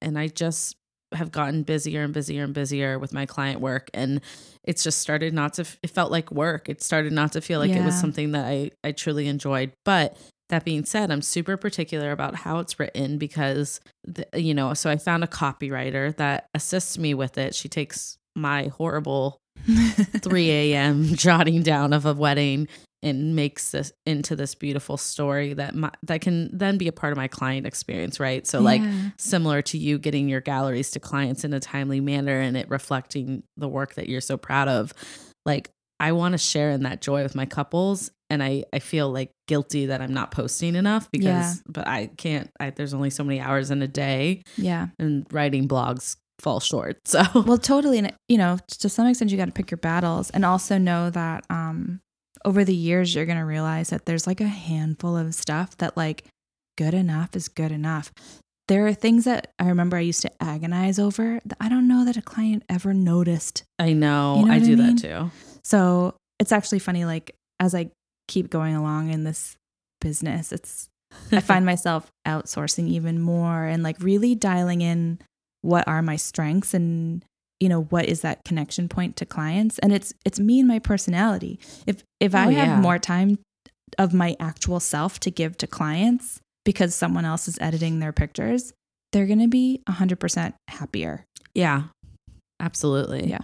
[0.00, 0.74] And I just
[1.14, 4.20] have gotten busier and busier and busier with my client work, and
[4.64, 5.64] it's just started not to.
[5.84, 6.68] It felt like work.
[6.68, 10.16] It started not to feel like it was something that I I truly enjoyed, but
[10.52, 14.90] that being said, I'm super particular about how it's written because, the, you know, so
[14.90, 17.54] I found a copywriter that assists me with it.
[17.54, 19.38] She takes my horrible
[20.20, 21.04] 3 a.m.
[21.14, 22.68] jotting down of a wedding
[23.02, 27.12] and makes this into this beautiful story that my, that can then be a part
[27.12, 28.46] of my client experience, right?
[28.46, 28.82] So like
[29.16, 33.42] similar to you getting your galleries to clients in a timely manner and it reflecting
[33.56, 34.92] the work that you're so proud of.
[35.46, 35.70] Like
[36.02, 39.30] I want to share in that joy with my couples and I I feel like
[39.48, 41.54] guilty that I'm not posting enough because Yeah.
[41.68, 44.88] but I can't I, there's only so many hours in a day yeah.
[44.98, 46.98] and writing blogs fall short.
[47.06, 47.98] So Well, totally.
[47.98, 51.08] And, you know, to some extent, you got to pick your battles and also know
[51.10, 52.00] that um,
[52.44, 55.96] over the years, you're going to realize that there's like a handful of stuff that,
[55.96, 56.24] like,
[56.76, 58.12] good enough is good enough.
[58.66, 62.04] There are things that I remember I used to agonize over that I don't know
[62.06, 63.62] that a client ever noticed.
[63.78, 64.96] I know, You know I what I do mean?
[64.96, 65.30] that too.
[65.64, 67.90] So it's actually funny, like, as I
[68.28, 69.56] keep going along in this
[70.00, 70.88] business, it's,
[71.30, 75.18] I find myself outsourcing even more and like really dialing in
[75.60, 77.24] what are my strengths and
[77.60, 80.80] you know what is that connection point to clients and it's it's me and my
[80.80, 83.38] personality if if oh, i Oh, have more time
[83.98, 88.72] of my actual self to give to clients because someone else is editing their pictures
[89.12, 91.84] they're going to be 100% happier Yeah,
[92.58, 93.28] absolutely.
[93.28, 93.40] Yeah.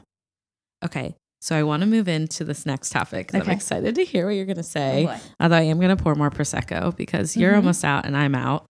[0.85, 1.15] Okay.
[1.41, 3.29] So I want to move into this next topic.
[3.29, 5.07] 'cause I'm excited to hear what you're going to say.
[5.07, 5.19] boy.
[5.41, 7.57] Although I am going to pour more Prosecco because you're Mhm.
[7.59, 8.67] almost out and I'm out.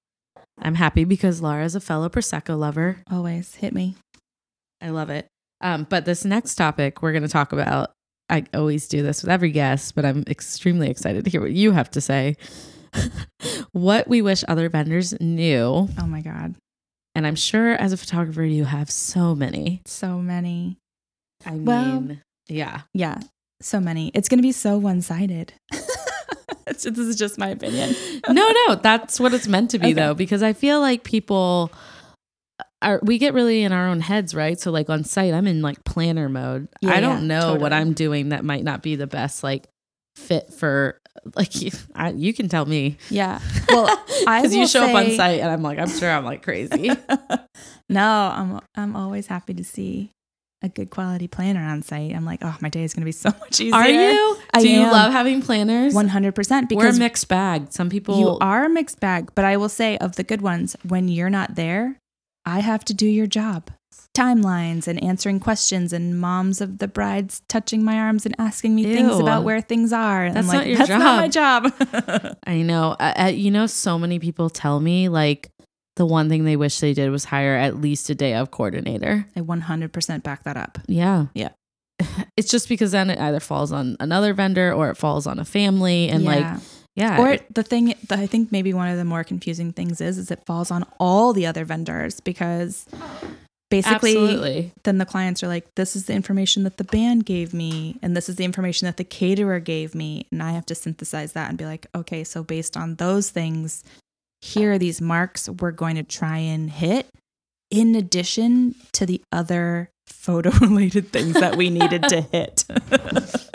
[0.60, 2.98] I'm happy because Lara is a fellow Prosecco lover.
[3.10, 3.96] always hit me
[4.80, 5.26] I love it.
[5.60, 7.90] Um, but this next topic we're going to talk about,
[8.28, 11.72] I always do this with every guest, but I'm extremely excited to hear what you
[11.72, 12.36] have to say.
[13.72, 15.88] what we wish other vendors knew.
[15.98, 16.54] oh my god
[17.14, 19.82] And I'm sure as a photographer, you have so many.
[19.86, 20.76] so many
[21.46, 22.82] I Well- mean, yeah.
[22.94, 23.20] yeah
[23.60, 25.52] so many it's going to be so one-sided
[26.66, 27.94] this is just my opinion
[28.28, 29.92] no, no, that's what it's meant to be Okay.
[29.94, 31.72] though, because I feel like people
[32.82, 34.58] are we get really in our own heads, right?
[34.58, 36.68] So like on site, I'm in like planner mode.
[36.80, 37.72] Yeah, I don't know what.
[37.72, 39.66] I'm doing that might not be the best like
[40.16, 41.00] fit for
[41.34, 42.98] like you, I, you can tell me.
[43.10, 43.40] Yeah.
[43.68, 43.88] Well,
[44.26, 46.92] I because you show up on site and I'm like, I'm sure I'm like crazy.
[47.88, 50.12] no, I'm I'm always happy to see
[50.62, 52.14] a good quality planner on site.
[52.14, 53.74] I'm like, oh, my day is going to be so much easier.
[53.74, 54.36] Are you?
[54.52, 54.92] I Do you am.
[54.92, 55.94] love having planners?
[55.94, 57.72] One hundred percent We're a mixed bag.
[57.72, 59.30] Some people you are a mixed bag.
[59.34, 61.98] But I will say, of the good ones, when you're not there,
[62.44, 63.70] I have to do your job.
[64.16, 68.82] Timelines and answering questions, and moms of the brides touching my arms and asking me
[68.82, 70.24] things about where things are.
[70.24, 72.36] And That's I'm like, not your that's not my job.
[72.46, 72.96] I know.
[72.98, 75.52] Uh, uh, you know, so many people tell me like
[75.98, 79.26] the one thing they wish they did was hire at least a day of coordinator.
[79.36, 80.78] I 100% back that up.
[80.86, 81.26] Yeah.
[81.34, 81.50] Yeah.
[82.36, 85.44] It's just because then it either falls on another vendor or it falls on a
[85.44, 86.08] family.
[86.08, 86.60] And like, Yeah.
[86.94, 87.20] yeah.
[87.20, 90.30] Or the thing that I think maybe one of the more confusing things is is
[90.30, 92.86] it falls on all the other vendors because
[93.70, 94.72] basically absolutely.
[94.84, 98.16] then the clients are like this is the information that the band gave me and
[98.16, 101.48] this is the information that the caterer gave me and I have to synthesize that
[101.48, 103.82] and be like okay so based on those things
[104.40, 107.06] here are these marks we're going to try and hit
[107.70, 112.64] in addition to the other photo related things that we needed to hit.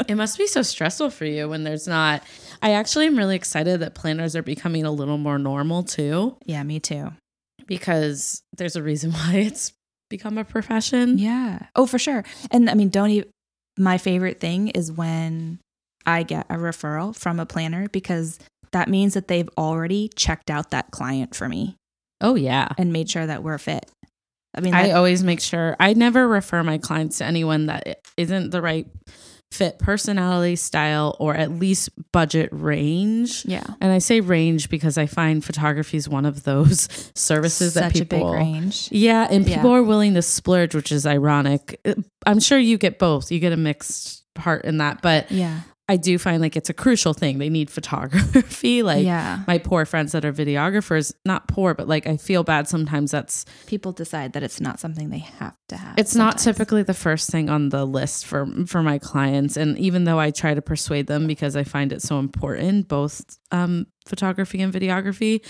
[0.07, 2.23] It must be so stressful for you when there's not.
[2.61, 6.61] I actually am really excited that planners are becoming a little more normal too, yeah,
[6.63, 7.11] me too.
[7.65, 9.73] because there's a reason why it's
[10.09, 11.17] become a profession.
[11.17, 11.59] Yeah.
[11.75, 12.23] Oh, for sure.
[12.51, 13.29] And I mean, don't even,
[13.79, 15.59] my favorite thing is when
[16.05, 18.37] I get a referral from a planner because
[18.73, 21.75] that means that they've already checked out that client for me
[22.21, 22.69] Oh, yeah.
[22.77, 23.89] and made sure that we're fit.
[24.55, 28.51] I mean, I always make sure I never refer my clients to anyone that isn't
[28.51, 28.85] the right
[29.51, 33.45] fit personality style or at least budget range.
[33.45, 33.63] yeah.
[33.81, 38.01] And I say range because I find photography is one of those services that Such
[38.01, 38.89] a people big range.
[38.91, 39.55] Yeah, and Yeah.
[39.57, 41.79] people are willing to splurge, which is ironic.
[41.85, 41.95] Uh,
[42.25, 43.31] I'm sure you get both.
[43.31, 45.61] You get a mixed part in that, but Yeah.
[45.93, 47.37] I do find like it's a crucial thing.
[47.37, 48.81] They need photography.
[48.93, 49.43] Like yeah.
[49.47, 53.45] my poor friends that are videographers, not poor, but like I feel bad sometimes that's
[53.67, 55.97] People decide that it's not something they have to have.
[55.97, 60.03] it's not typically the first thing on the list for for my clients and even
[60.03, 63.21] though i try to persuade them because i find it so important both
[63.51, 65.41] um, photography and videography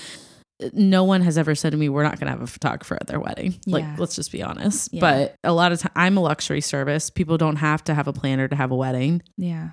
[0.74, 3.08] no one has ever said to me we're not going to have a photographer at
[3.08, 5.02] their wedding like let's just be honest Yeah.
[5.02, 8.14] but a lot of time i'm a luxury service people don't have to have a
[8.14, 9.70] planner to have a wedding Yeah.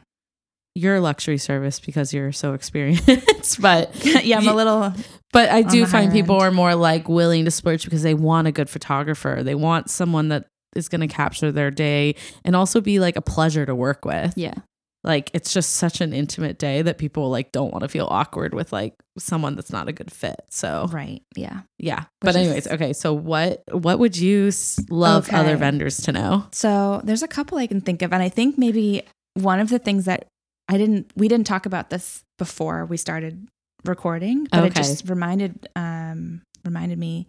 [0.75, 3.95] You're luxury service because you're so experienced but
[4.25, 4.39] yeah.
[4.39, 4.93] I'm a little,
[5.33, 6.45] but I do find people end.
[6.45, 9.43] are more like willing to splurge because they want a good photographer.
[9.43, 10.47] They want someone that
[10.77, 12.15] is going to capture their day
[12.45, 14.35] and also be like a pleasure to work with.
[14.37, 14.55] yeah.
[15.03, 18.55] like it's just such an intimate day that people like don't want to feel awkward
[18.55, 20.41] with like someone that's not a good fit.
[20.51, 21.23] So Right.
[21.35, 21.63] Yeah.
[21.79, 22.01] yeah.
[22.01, 22.93] Which But anyways, is- okay.
[22.93, 24.53] So what what would you
[24.89, 26.47] love other vendors to know?
[26.53, 29.03] So there's a couple I can think of, and I think maybe
[29.35, 30.29] one of the things that
[30.71, 33.49] I didn't we didn't talk about this before we started
[33.85, 37.27] recording, but it just reminded um reminded me.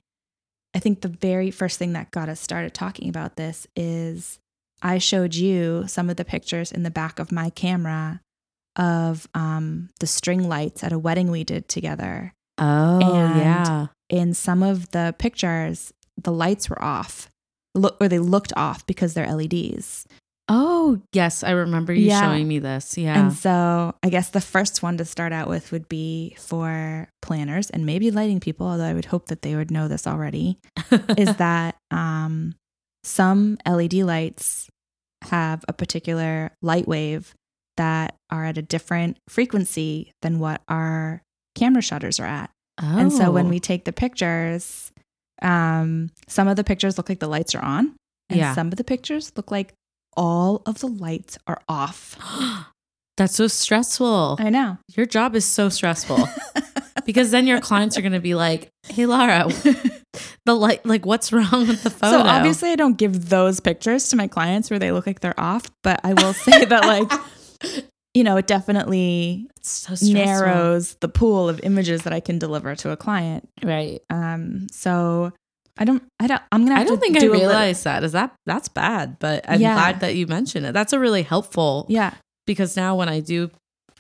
[0.76, 4.38] I think the very first thing that got us started talking about this is
[4.82, 8.22] I showed you some of the pictures in the back of my camera
[8.78, 12.34] of um the string lights at a wedding we did together.
[12.60, 13.88] Oh And- yeah.
[14.10, 17.30] In some of the pictures, the lights were off.
[17.74, 20.06] Look or they looked off because they're LEDs.
[20.54, 22.20] Oh yes, I remember you Yeah.
[22.20, 22.98] showing me this.
[22.98, 23.18] Yeah.
[23.18, 27.70] And so I guess the first one to start out with would be for planners
[27.70, 30.58] and maybe lighting people, although I would hope that they would know this already,
[31.18, 32.56] is that um,
[33.06, 34.68] some LED lights
[35.24, 37.34] have a particular light wave
[37.78, 41.22] that are at a different frequency than what our
[41.56, 42.50] camera shutters are at.
[42.82, 42.98] Oh.
[42.98, 43.50] And so when Oh.
[43.50, 44.92] we take the pictures,
[45.42, 47.96] um, some of the pictures look like the lights are on,
[48.30, 48.54] and Yeah.
[48.54, 49.74] some of the pictures look like
[50.16, 52.18] all of the lights are off.
[53.18, 54.38] That's so stressful.
[54.40, 54.78] I know.
[54.96, 56.28] Your job is so stressful
[57.06, 59.48] because then your clients are going to be like, "Hey, Lara,
[60.46, 64.10] the light, like, what's wrong with the photo?" So obviously, I don't give those pictures
[64.10, 67.84] to my clients where they look like they're off, but I will say that, like,
[68.14, 72.92] you know, it definitely so narrows the pool of images that I can deliver to
[72.92, 73.48] a client.
[73.64, 74.02] right?
[74.10, 75.34] Um, so
[75.82, 76.80] I don't, I don't, I'm gonna.
[76.80, 78.04] I don't think I do little- realized that.
[78.04, 79.18] Is that that's bad?
[79.20, 79.74] But I'm Yeah.
[79.74, 80.74] glad that you mentioned it.
[80.74, 82.14] That's a really helpful yeah,
[82.46, 83.50] because now when I do,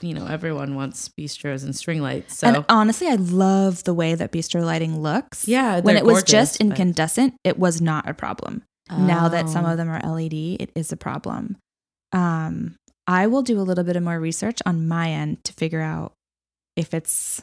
[0.01, 2.37] you know, everyone wants bistros and string lights.
[2.37, 5.47] So and honestly, I love the way that bistro lighting looks.
[5.47, 8.61] yeah, when it was gorgeous, just but- incandescent, it was not a problem.
[8.91, 9.71] Now that some Oh.
[9.71, 11.55] of them are LED, it is a problem.
[12.13, 12.75] Um,
[13.07, 16.13] I will do a little bit of more research on my end to figure out
[16.75, 17.41] if it's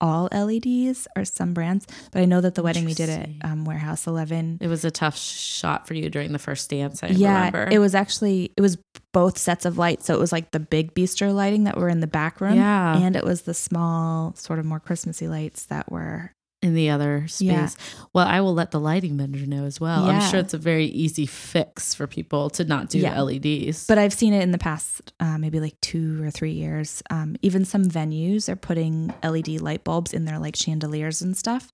[0.00, 1.86] all LEDs or some brands.
[2.12, 4.90] But I know that the wedding we did at um, Warehouse 11, it was a
[4.90, 7.02] tough shot for you during the first dance.
[7.02, 7.68] I yeah, remember.
[7.70, 8.78] it was actually it was
[9.12, 10.06] both sets of lights.
[10.06, 12.96] So it was like the big bistro lighting that were in the back room, Yeah.
[12.98, 16.32] and it was the small, sort of more Christmassy lights that were
[16.62, 17.46] in the other space.
[17.48, 17.68] Yeah.
[18.12, 20.04] Well, I will let the lighting vendor know as well.
[20.04, 23.18] I'm sure it's a very easy fix for people to not do Yeah.
[23.22, 23.86] LEDs.
[23.86, 27.02] But I've seen it in the past, uh, maybe like two or three years.
[27.08, 31.68] Um, even some venues are putting LED light bulbs in their like chandeliers and stuff,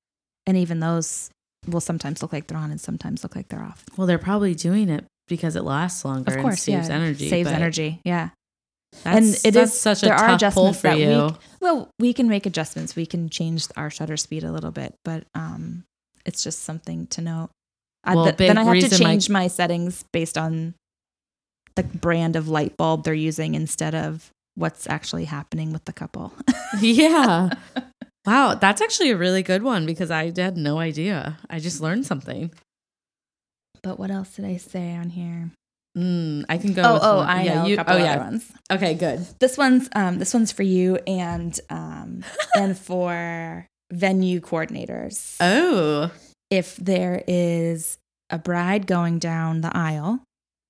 [0.47, 1.30] and even those
[1.66, 3.84] will sometimes look like they're on and sometimes look like they're off.
[3.97, 7.28] well, they're probably doing it because it lasts longer Of course, and saves yeah, energy.
[7.28, 8.01] saves energy.
[8.05, 8.28] Yeah.
[9.05, 11.36] That's, And it is- such a there are tough pull adjustments for that we- you.
[11.61, 12.94] Well, we can make adjustments.
[12.97, 15.84] We can change our shutter speed a little bit, but um,
[16.24, 17.51] it's just something to note.
[18.05, 20.74] I- Well, th- then I have to reason my- change my settings based on
[21.74, 26.32] the brand of light bulb they're using instead of what's actually happening with the couple.
[26.80, 27.51] yeah.
[28.26, 31.38] Wow, that's actually a really good one because I had no idea.
[31.49, 32.51] I just learned something.
[33.84, 35.53] But what else did I say on here?
[35.97, 36.82] Mm, I can go.
[36.82, 37.28] Oh, with oh, one.
[37.28, 38.12] I yeah, know You, a couple oh, yeah.
[38.14, 38.53] other ones.
[38.70, 39.26] Okay, good.
[39.38, 42.22] This one's um this one's for you and um
[42.57, 45.36] and for venue coordinators.
[45.40, 46.11] Oh,
[46.51, 50.22] If there is a bride going down the aisle,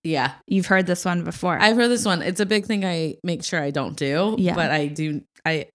[0.05, 0.35] yeah.
[0.47, 1.59] you've heard this one before.
[1.59, 2.23] I've heard this one.
[2.23, 4.37] It's a big thing I make sure I don't do.
[4.39, 4.55] Yeah.
[4.55, 5.67] But I do I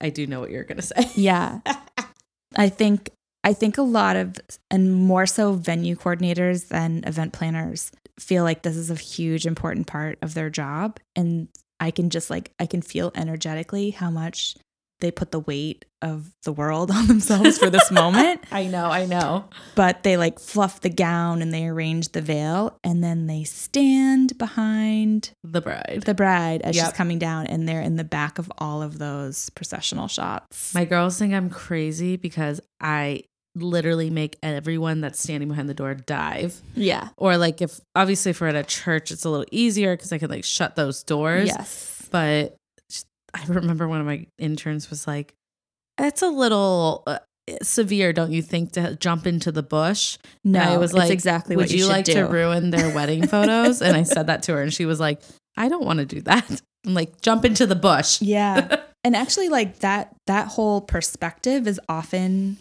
[0.00, 1.10] I do know what you're gonna say.
[1.16, 1.60] yeah.
[2.56, 3.10] I think
[3.42, 4.36] I think a lot of
[4.70, 7.90] and more so venue coordinators than event planners
[8.20, 11.48] feel like this is a huge important part of their job and
[11.80, 14.56] I can just like I can feel energetically how much
[15.00, 19.06] they put the weight of the world on themselves for this moment I know, I
[19.06, 19.46] know.
[19.74, 24.36] but they like fluff the gown and they arrange the veil and then they stand
[24.36, 26.02] behind The bride.
[26.04, 29.48] the bride as she's coming down and they're in the back of all of those
[29.50, 30.74] processional shots.
[30.74, 33.22] My girls think I'm crazy because I
[33.54, 36.60] literally make everyone that's standing behind the door dive.
[36.74, 37.08] yeah.
[37.16, 40.18] Or like if obviously if we're at a church, it's a little easier because I
[40.18, 41.48] can like shut those doors.
[41.48, 42.08] Yes.
[42.10, 42.56] But
[43.34, 45.34] I remember one of my interns was like,
[45.98, 47.18] "It's a little uh,
[47.62, 51.70] severe, don't you think, to jump into the bush?" No, I was like, exactly Would
[51.70, 52.14] you, you like do.
[52.14, 53.82] to ruin their wedding photos?
[53.82, 55.22] and I said that to her, and she was like,
[55.56, 58.76] "I don't want to do that." I'm like, "Jump into the bush." Yeah.
[59.04, 62.56] and actually like that that whole perspective is often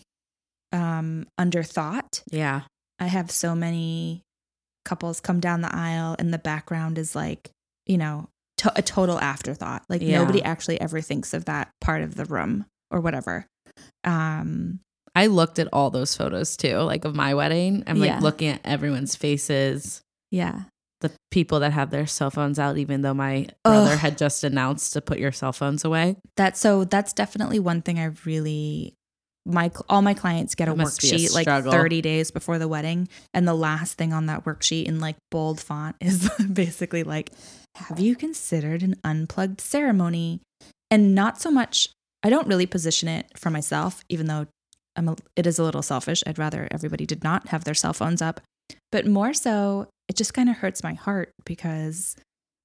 [0.72, 2.22] um under thought.
[2.32, 2.62] yeah,
[3.00, 4.22] I have so many
[4.86, 7.52] couples come down the aisle and the background is like,
[7.86, 9.84] you know, to- a total afterthought.
[9.90, 10.20] Like Yeah.
[10.20, 13.46] nobody actually ever thinks of that part of the room or whatever.
[14.04, 14.80] Um
[15.16, 17.84] I looked at all those photos too, like of my wedding.
[17.88, 18.20] I'm like Yeah.
[18.20, 20.02] looking at everyone's faces.
[20.32, 20.64] yeah.
[21.02, 23.98] the people that have their cell phones out, even though my brother Ugh.
[24.00, 26.18] had just announced to put your cell phones away.
[26.36, 28.96] That so that's definitely one thing I really
[29.46, 33.08] my all my clients get a be a worksheet like 30 days before the wedding
[33.34, 37.32] and the last thing on that worksheet in like bold font is basically like
[37.76, 40.42] have you considered an unplugged ceremony?
[40.92, 41.90] And not so much
[42.24, 44.48] I don't really position it for myself even though
[44.96, 47.94] I'm a, it is a little selfish I'd rather everybody did not have their cell
[47.94, 48.42] phones up
[48.92, 52.16] but more so it just kind of hurts my heart because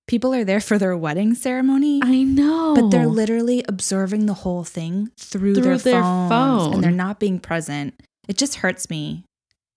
[0.06, 2.74] people are there for their wedding ceremony I know.
[2.74, 6.74] but they're literally observing the whole thing through, Through their, their phones phone.
[6.74, 7.94] and they're not being present.
[8.28, 9.24] It just hurts me.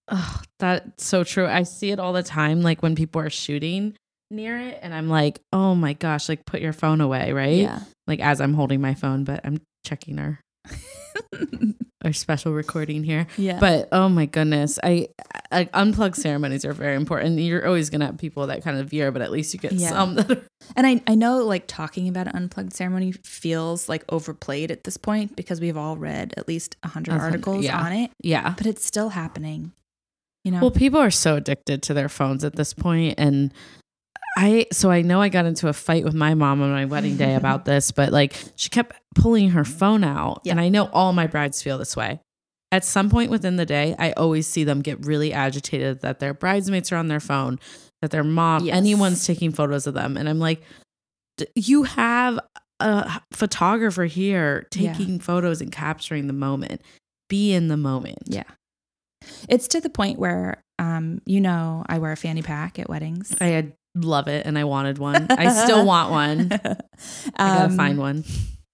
[0.09, 1.47] Oh, that's so true.
[1.47, 3.93] I see it all the time, like when people are shooting
[4.31, 7.55] near it, and I'm like, oh my gosh, like put your phone away, right?
[7.57, 7.81] Yeah.
[8.07, 10.39] Like as I'm holding my phone, but I'm checking our
[12.05, 13.27] our special recording here.
[13.37, 13.59] yeah.
[13.59, 15.09] But oh my goodness, I,
[15.51, 17.39] I unplugged ceremonies are very important.
[17.39, 19.89] You're always gonna have people that kind of veer, but at least you get Yeah.
[19.89, 20.41] some that are
[20.75, 24.97] and I, I know like talking about an unplugged ceremony feels like overplayed at this
[24.97, 27.81] point because we've all read at least 100 A hundred, articles yeah.
[27.81, 28.53] on it, yeah.
[28.57, 29.71] but it's still happening.
[30.43, 30.61] You know?
[30.61, 33.51] Well, people are so addicted to their phones at this point, and
[34.39, 37.17] I so I know I got into a fight with my mom on my wedding
[37.17, 40.51] day about this, but like she kept pulling her phone out, Yeah.
[40.51, 42.19] and I know all my brides feel this way.
[42.71, 46.33] At some point within the day, I always see them get really agitated that their
[46.33, 47.59] bridesmaids are on their phone,
[48.01, 48.75] that their mom, Yes.
[48.77, 50.61] anyone's taking photos of them, and I'm like,
[51.37, 52.39] "D- you have
[52.79, 54.93] a photographer here Yeah.
[54.93, 56.81] taking photos and capturing the moment.
[57.29, 58.19] Be in the moment.
[58.25, 58.43] yeah.
[59.49, 63.35] It's to the point where, um, you know, I wear a fanny pack at weddings.
[63.41, 63.73] I had
[64.03, 65.27] love it and I wanted one.
[65.29, 66.49] I still want one.
[66.53, 66.57] I
[67.37, 68.23] gotta Um, find one.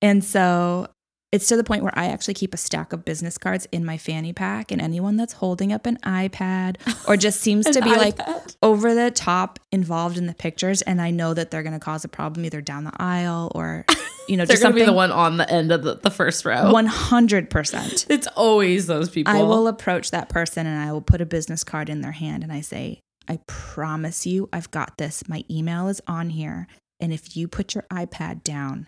[0.01, 0.87] And so
[1.31, 3.97] it's to the point where I actually keep a stack of business cards in my
[3.97, 6.75] fanny pack, and anyone that's holding up an iPad
[7.07, 8.19] or just seems to be like
[8.61, 12.03] over the top involved in the pictures, and I know that they're going to cause
[12.05, 13.83] a problem either down the aisle or,
[14.27, 14.85] you know, They're just gonna be something.
[14.85, 16.71] the one on the end of the, the first row.
[16.71, 18.05] One hundred percent.
[18.09, 19.33] It's always those people.
[19.33, 22.43] I will approach that person and I will put a business card in their hand
[22.43, 25.27] and I say, I promise you, I've got this.
[25.27, 26.67] My email is on here.
[26.99, 28.87] And if you put your iPad down,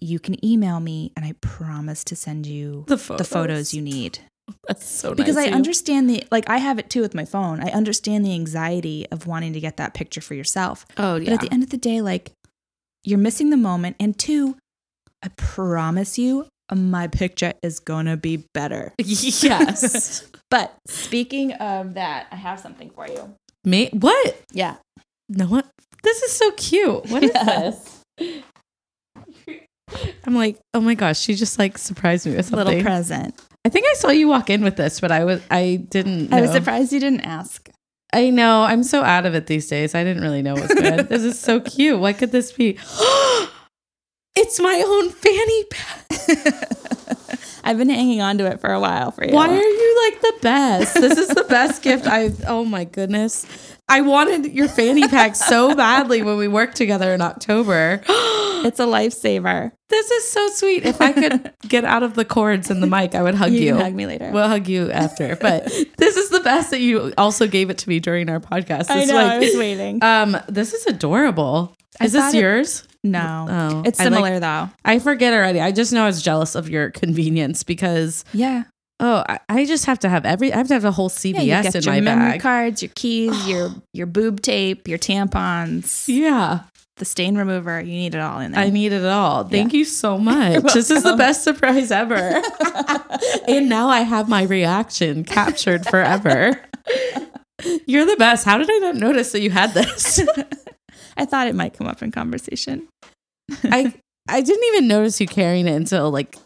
[0.00, 3.28] you can email me and I promise to send you the the photos.
[3.28, 4.18] photos you need.
[4.68, 7.60] That's so Because nice I understand the, like, I have it too with my phone.
[7.60, 10.86] I understand the anxiety of wanting to get that picture for yourself.
[10.96, 11.34] Oh But yeah.
[11.34, 12.32] at the end of the day, like,
[13.04, 13.96] you're missing the moment.
[14.00, 14.56] And two,
[15.22, 18.92] I promise you, my picture is gonna be better.
[18.98, 20.24] yes.
[20.50, 23.34] But speaking of that, I have something for you.
[23.68, 23.90] Me?
[23.92, 24.40] What?
[24.52, 24.76] Yeah.
[25.28, 25.66] No what?
[26.02, 27.06] This is so cute.
[27.10, 27.70] What is Yeah.
[27.70, 28.00] this?
[30.24, 32.66] I'm like, oh my gosh, she just like surprised me with something.
[32.66, 33.34] Little present.
[33.64, 36.32] I think I saw you walk in with this, but I was I didn't.
[36.32, 37.68] I was surprised you didn't ask.
[38.12, 38.62] I know.
[38.62, 39.94] I'm so out of it these days.
[39.94, 41.08] I didn't really know what's good.
[41.10, 42.00] this is so cute.
[42.00, 42.78] What could this be?
[44.38, 46.78] it's my own fanny pack.
[47.64, 49.34] I've been hanging on to it for a while for you.
[49.34, 50.94] Why are you like the best?
[50.94, 52.42] This is the best gift I've.
[52.46, 53.46] Oh my goodness.
[53.90, 58.02] I wanted your fanny pack so badly when we worked together in October.
[58.60, 59.70] It's a lifesaver.
[59.88, 60.84] This is so sweet.
[60.84, 63.74] If I could get out of the cords and the mic, I would hug you.
[63.74, 64.32] can hug me later.
[64.32, 65.36] We'll hug you after.
[65.36, 65.66] But
[65.96, 68.90] this is the best that you also gave it to me during our podcast.
[68.90, 69.14] I It's know.
[69.14, 70.02] like- I was waiting.
[70.02, 71.72] Um, this is adorable.
[72.02, 72.84] Is this it- yours?
[73.04, 74.68] no, Oh, it's I like- similar though.
[74.84, 75.60] I forget already.
[75.60, 78.64] I just know I was jealous of your convenience because Yeah.
[79.00, 80.52] oh, I, I just have to have every.
[80.52, 82.40] I have to have a whole CVS Yeah, in your my bag.
[82.40, 86.60] cards, your keys, your your boob tape, your tampons, Yeah,
[86.96, 87.80] the stain remover.
[87.80, 88.60] You need it all in there.
[88.64, 89.44] I need it all.
[89.44, 90.72] Thank you so much.
[90.74, 92.16] This is the best surprise ever.
[93.48, 96.60] and now I have my reaction captured forever.
[97.86, 98.44] You're the best.
[98.44, 100.20] How did I not notice that you had this?
[101.18, 102.88] I thought it might come up in conversation.
[103.64, 103.92] I
[104.28, 106.36] I didn't even notice you carrying it until like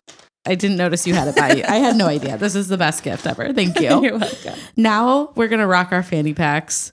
[0.47, 1.65] I didn't notice you had it by you.
[1.69, 2.37] I had no idea.
[2.39, 3.53] This is the best gift ever.
[3.53, 4.03] Thank you.
[4.03, 4.55] You're welcome.
[4.77, 6.93] now we're gonna rock our fanny packs.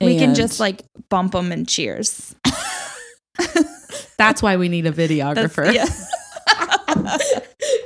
[0.00, 2.34] We can just like bump them and cheers.
[4.18, 5.86] that's why we need a videographer yeah.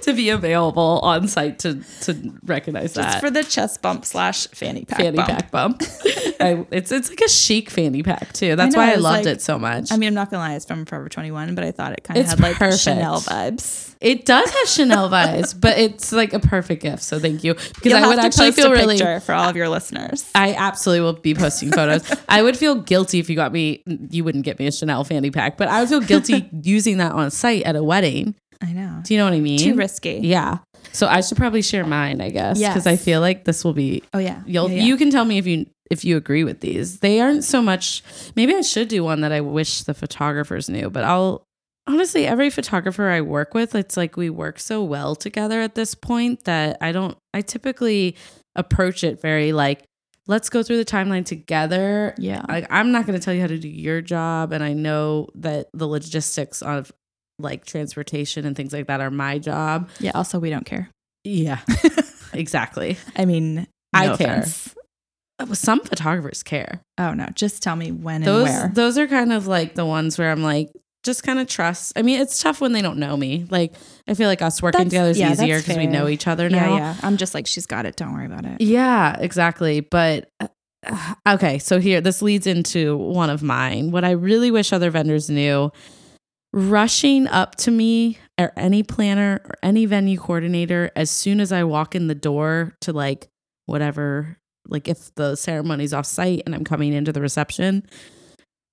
[0.02, 4.46] To be available on site to to recognize Just that for the chest bump slash
[4.48, 4.98] fanny pack.
[4.98, 5.28] fanny bump.
[5.28, 5.82] pack bump.
[6.40, 8.57] I, it's it's like a chic fanny pack too.
[8.57, 9.90] That's know, why I I loved like- it so much.
[9.92, 12.18] I mean, I'm not gonna lie, it's from Forever 21, but I thought it kind
[12.20, 12.82] of had like perfect.
[12.82, 13.94] Chanel vibes.
[14.00, 17.02] it does have Chanel vibes, but it's like a perfect gift.
[17.02, 19.57] So thank you because You'll I would to actually feel a really for all of
[19.57, 20.28] your listeners.
[20.34, 22.02] I absolutely will be posting photos.
[22.28, 25.30] I would feel guilty if you got me, you wouldn't get me a Chanel fanny
[25.30, 28.34] pack, but I would feel guilty using that on site at a wedding.
[28.62, 29.00] I know.
[29.04, 29.59] Do you know what I mean?
[29.59, 30.20] Too risky.
[30.22, 30.59] Yeah.
[30.92, 32.70] So I should probably share mine, I guess, Yeah.
[32.70, 34.02] because I feel like this will be.
[34.14, 34.42] Oh yeah.
[34.46, 34.84] You'll Yeah, yeah.
[34.84, 37.00] you can tell me if you if you agree with these.
[37.00, 38.02] They aren't so much
[38.34, 41.44] maybe I should do one that I wish the photographers knew, but I'll
[41.86, 45.94] honestly every photographer I work with, it's like we work so well together at this
[45.94, 48.16] point that I don't I typically
[48.54, 49.82] approach it very like
[50.28, 52.14] let's go through the timeline together.
[52.18, 52.42] Yeah.
[52.48, 55.28] Like I'm not going to tell you how to do your job and I know
[55.36, 56.90] that the logistics of
[57.39, 59.89] like transportation and things like that are my job.
[60.01, 60.12] Yeah.
[60.14, 60.91] Also, we don't care.
[61.24, 61.61] Yeah.
[62.32, 62.97] exactly.
[63.16, 64.39] I mean, I no care.
[64.39, 64.74] offense.
[65.39, 66.80] Uh, Some photographers care.
[66.99, 68.70] Oh no, just tell me when and Those where.
[68.72, 70.70] those are kind of like the ones where I'm like
[71.03, 71.93] just kind of trust.
[71.95, 73.47] I mean, it's tough when they don't know me.
[73.51, 73.74] Like
[74.09, 76.49] I feel like us working That's- together is yeah, easier because we know each other
[76.49, 76.76] yeah, now.
[76.76, 76.97] yeah.
[77.03, 77.97] I'm just like she's got it.
[77.97, 78.61] Don't worry about it.
[78.62, 79.80] Yeah, exactly.
[79.80, 80.49] But uh,
[81.28, 83.91] okay, so here this leads into one of mine.
[83.91, 85.70] What I really wish other vendors knew
[86.53, 91.64] rushing up to me or any planner or any venue coordinator as soon as I
[91.64, 93.28] walk in the door to like
[93.66, 94.38] whatever
[94.68, 97.86] like if the ceremony's off site and I'm coming into the reception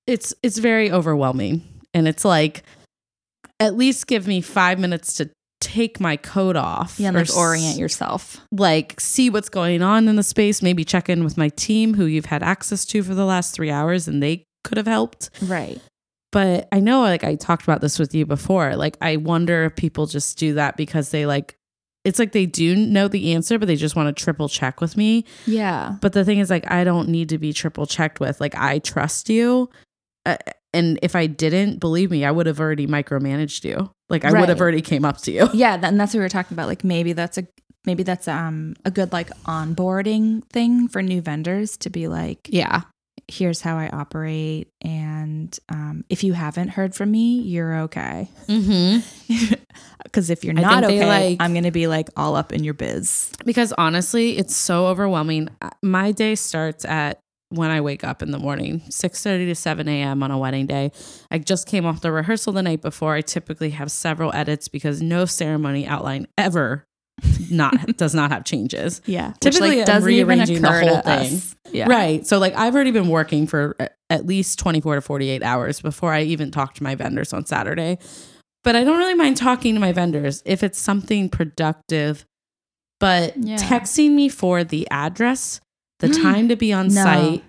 [0.07, 1.61] it's it's very overwhelming
[1.93, 2.63] and it's like
[3.59, 5.29] at least give me 5 minutes to
[5.61, 8.37] take my coat off Yeah, and or like orient yourself.
[8.51, 12.05] like see what's going on in the space, maybe check in with my team who
[12.05, 15.29] you've had access to for the last 3 hours and they could have helped.
[15.41, 15.79] Right.
[16.33, 18.75] But I know like I talked about this with you before.
[18.75, 21.55] Like I wonder if people just do that because they like
[22.03, 24.97] it's like they do know the answer but they just want to triple check with
[24.97, 25.25] me.
[25.45, 25.95] Yeah.
[26.01, 28.41] But the thing is like I don't need to be triple checked with.
[28.41, 29.69] Like I trust you.
[30.25, 30.37] Uh,
[30.73, 33.91] and if I didn't, believe me, I would have already micromanaged you.
[34.09, 35.47] Like I would have already came up to you.
[35.53, 36.67] Yeah, and that's what we were talking about.
[36.67, 37.47] Like maybe that's a
[37.85, 42.81] maybe that's um a good like onboarding thing for new vendors to be like, Yeah.
[43.33, 48.29] Here's how I operate, and um, if you haven't heard from me, you're okay.
[50.03, 53.31] Because if you're not okay, like- I'm gonna be like all up in your biz.
[53.45, 55.49] because honestly it's so overwhelming
[55.81, 57.19] my day starts at
[57.49, 60.91] when i wake up in the morning 6.30 to 7 a.m on a wedding day
[61.31, 65.01] i just came off the rehearsal the night before i typically have several edits because
[65.01, 66.85] no ceremony outline ever
[67.49, 71.35] not does not have changes Yeah, Typically, I'm doesn't even rearranging the whole thing.
[71.35, 71.55] us.
[71.71, 75.41] Yeah, right so like i've already been working for uh, at least 24 to 48
[75.43, 77.97] hours before i even talk to my vendors on saturday
[78.63, 82.25] but i don't really mind talking to my vendors if it's something productive
[82.99, 83.57] but Yeah.
[83.57, 85.59] texting me for the address
[85.99, 86.21] the mm.
[86.21, 87.03] time to be on No.
[87.03, 87.43] site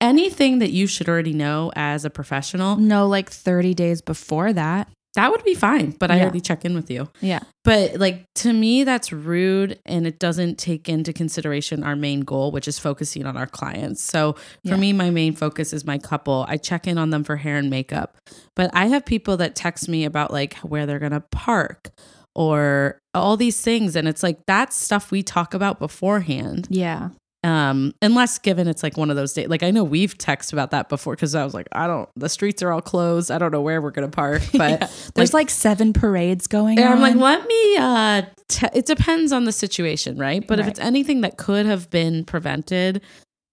[0.00, 4.88] anything that you should already know as a professional No, like 30 days before that.
[5.14, 6.22] That would be fine but i Yeah.
[6.22, 7.40] already check in with you Yeah.
[7.64, 12.52] but like to me that's rude and it doesn't take into consideration our main goal
[12.52, 14.76] which is focusing on our clients so for Yeah.
[14.76, 17.70] me my main focus is my couple i check in on them for hair and
[17.70, 18.16] makeup
[18.54, 21.88] but i have people that text me about like where they're gonna park
[22.36, 27.08] or all these things and it's like that's stuff we talk about beforehand Yeah.
[27.42, 30.70] Um unless given it's like one of those days like i know we've texted about
[30.72, 33.50] that before because i was like i don't the streets are all closed i don't
[33.50, 36.92] know where we're gonna park but There's like, seven parades going and on.
[36.96, 37.76] I'm like, let me.
[37.78, 40.46] uh te- It depends on the situation, right?
[40.46, 43.00] But if it's anything that could have been prevented,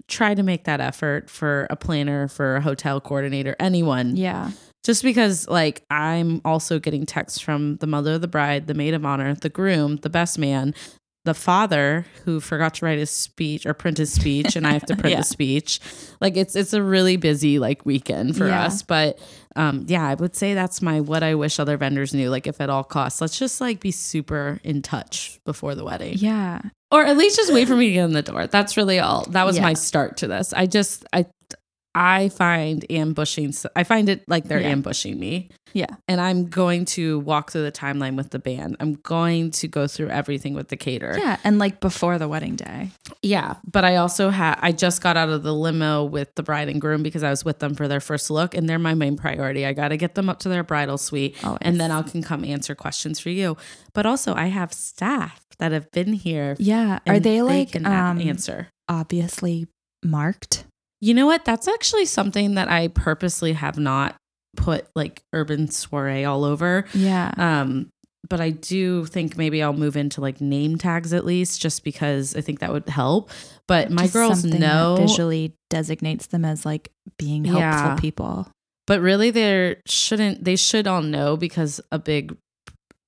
[0.09, 4.15] try to make that effort for a planner, for a hotel coordinator, anyone.
[4.17, 4.51] yeah.
[4.83, 8.93] Just because, like, I'm also getting texts from the mother of the bride, the maid
[8.93, 10.73] of honor, the groom, the best man,
[11.27, 14.85] the father who forgot to write his speech or print his speech, and I have
[14.87, 15.17] to print Yeah.
[15.19, 15.79] the speech.
[16.19, 18.65] Like, it's it's a really busy like weekend for Yeah.
[18.65, 19.19] us, but
[19.55, 22.29] um, yeah, I would say that's my what I wish other vendors knew.
[22.29, 26.13] Like, if at all costs, let's just like be super in touch before the wedding,
[26.17, 26.61] Yeah.
[26.91, 28.47] or at least just wait for me to get in the door.
[28.47, 29.25] That's really all.
[29.29, 29.63] That was Yeah.
[29.63, 30.53] my start to this.
[30.53, 31.25] I just I
[31.99, 33.53] I find ambushing.
[33.75, 34.67] I find it like they're Yeah.
[34.69, 35.49] ambushing me.
[35.73, 35.87] Yeah.
[36.07, 38.77] And I'm going to walk through the timeline with the band.
[38.79, 41.17] I'm going to go through everything with the caterer.
[41.17, 41.37] Yeah.
[41.43, 42.91] And like before the wedding day.
[43.23, 46.69] Yeah, but I also had I just got out of the limo with the bride
[46.69, 49.17] and groom because I was with them for their first look and they're my main
[49.17, 49.65] priority.
[49.65, 51.59] I got to get them up to their bridal suite Always.
[51.61, 53.57] and then I can come answer questions for you.
[53.93, 56.55] But also I have staff that have been here.
[56.59, 56.99] Yeah.
[57.07, 58.67] Are and they like can um, answer?
[58.87, 59.67] obviously
[60.03, 60.63] marked?
[61.01, 61.45] You know what?
[61.45, 64.15] That's actually something that I purposely have not
[64.55, 66.85] put like urban soiree all over.
[66.93, 67.31] Yeah.
[67.37, 67.89] Um,
[68.29, 72.35] but I do think maybe I'll move into like name tags at least, just because
[72.35, 73.29] I think that would help.
[73.67, 77.95] But my Just girls know, visually designates them as like being helpful Yeah.
[77.99, 78.47] people.
[78.87, 80.43] but really there shouldn't.
[80.43, 82.35] They should all know because a big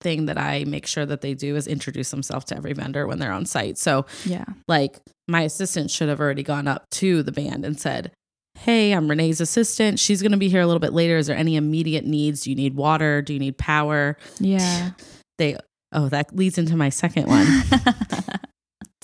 [0.02, 3.20] thing that I make sure that they do is introduce themselves to every vendor when
[3.20, 3.78] they're on site.
[3.78, 4.46] So Yeah.
[4.68, 4.98] like
[5.28, 8.12] my assistant should have already gone up to the band and said,
[8.58, 10.00] Hey, I'm Renee's assistant.
[10.00, 11.18] She's going to be here a little bit later.
[11.18, 12.42] Is there any immediate needs?
[12.42, 13.22] Do you need water?
[13.22, 14.18] Do you need power?
[14.40, 14.92] Yeah.
[15.38, 15.56] They,
[15.94, 17.48] oh, that leads into my second one.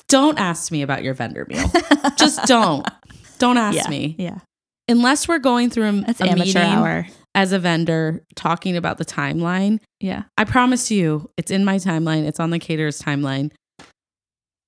[0.08, 1.70] don't ask me about your vendor meal.
[2.18, 2.86] Just don't.
[3.39, 3.88] Don't ask yeah.
[3.89, 4.16] me.
[4.20, 4.39] Yeah.
[4.88, 7.08] Unless we're going through a, That's a amateur meeting hour.
[7.36, 9.80] As a vendor talking about the timeline.
[10.00, 10.24] Yeah.
[10.38, 12.26] I promise you, it's in my timeline.
[12.26, 13.52] It's on the caterer's timeline.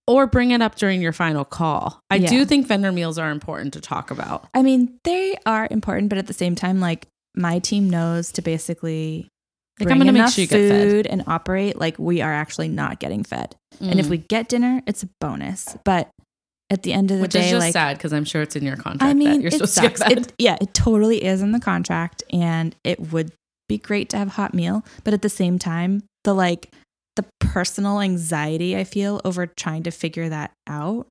[0.05, 1.99] Or bring it up during your final call.
[2.09, 2.29] I Yeah.
[2.29, 4.47] do think vendor meals are important to talk about.
[4.53, 8.41] I mean, they are important, but at the same time, like my team knows to
[8.41, 9.27] basically
[9.79, 10.89] Like, bring I'm to make sure you get fed.
[10.91, 13.55] food and operate like we are actually not getting fed.
[13.81, 14.09] And if Mm.
[14.09, 15.75] we get dinner, it's a bonus.
[15.83, 16.09] But
[16.69, 18.41] at the end of the day, Which day, is just like sad because I'm sure
[18.41, 19.99] it's in your contract I mean, that you're it supposed sucks.
[20.01, 20.27] to get fed.
[20.27, 23.31] It, yeah, it totally is in the contract, and it would
[23.69, 24.83] be great to have a hot meal.
[25.03, 26.71] But at the same time, the like
[27.15, 31.07] the personal anxiety I feel over trying to figure that out.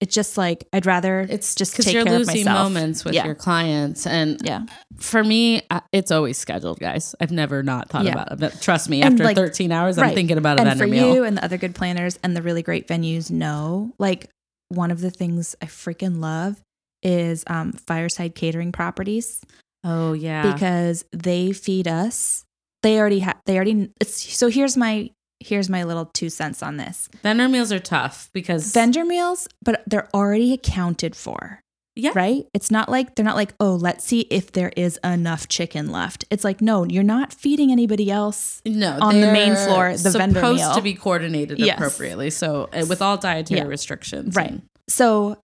[0.00, 3.26] It's just like I'd rather it's just because you're care losing moments with Yeah.
[3.26, 4.64] your clients and Yeah,
[4.96, 5.60] for me
[5.92, 8.12] it's always scheduled guys i've never not thought Yeah.
[8.12, 10.78] about it but trust me And, after like- 13 hours i'm thinking about a and
[10.78, 14.30] for meal you and the other good planners and the really great venues know like
[14.70, 16.60] one of the things I freaking love
[17.02, 19.40] is um, fireside catering properties.
[19.84, 22.44] oh yeah because they feed us.
[22.82, 23.36] They already have.
[23.44, 23.90] They already.
[24.00, 25.10] It's, so here's my
[25.40, 27.08] here's my little two cents on this.
[27.22, 31.60] vendor meals are tough because Vendor meals, but they're already accounted for.
[31.96, 32.12] Yeah.
[32.14, 32.44] Right?
[32.54, 36.24] It's not like they're not like, oh, let's see if there is enough chicken left.
[36.30, 38.62] It's like, no, you're not feeding anybody else.
[38.64, 40.74] no on the main floor, the vendor supposed meal.
[40.74, 41.76] to be coordinated Yes.
[41.76, 43.66] appropriately so uh, with all dietary Yeah.
[43.66, 44.50] restrictions Right.
[44.50, 45.36] and- So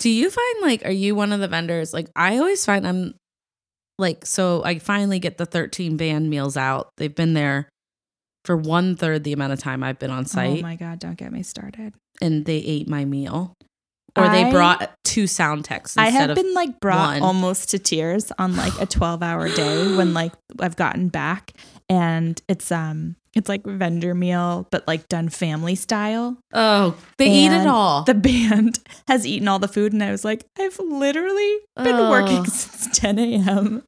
[0.00, 3.14] do you find like are you one of the vendors like i always find i'm
[3.96, 7.68] like so i finally get the 13 band meals out they've been there
[8.44, 10.50] for one third the amount of time i've been on site.
[10.50, 11.94] oh site my god, don't get me started.
[12.20, 13.54] and they ate my meal
[14.16, 17.22] or they brought two sound techs I have been like brought one.
[17.22, 21.52] almost to tears on like a 12 hour day when like I've gotten back
[21.88, 26.38] and it's um it's like vendor meal but like done family style.
[26.52, 30.24] oh they eat it all The band has eaten all the food and I was
[30.24, 32.10] like I've literally been Oh.
[32.10, 33.82] working since 10 a.m.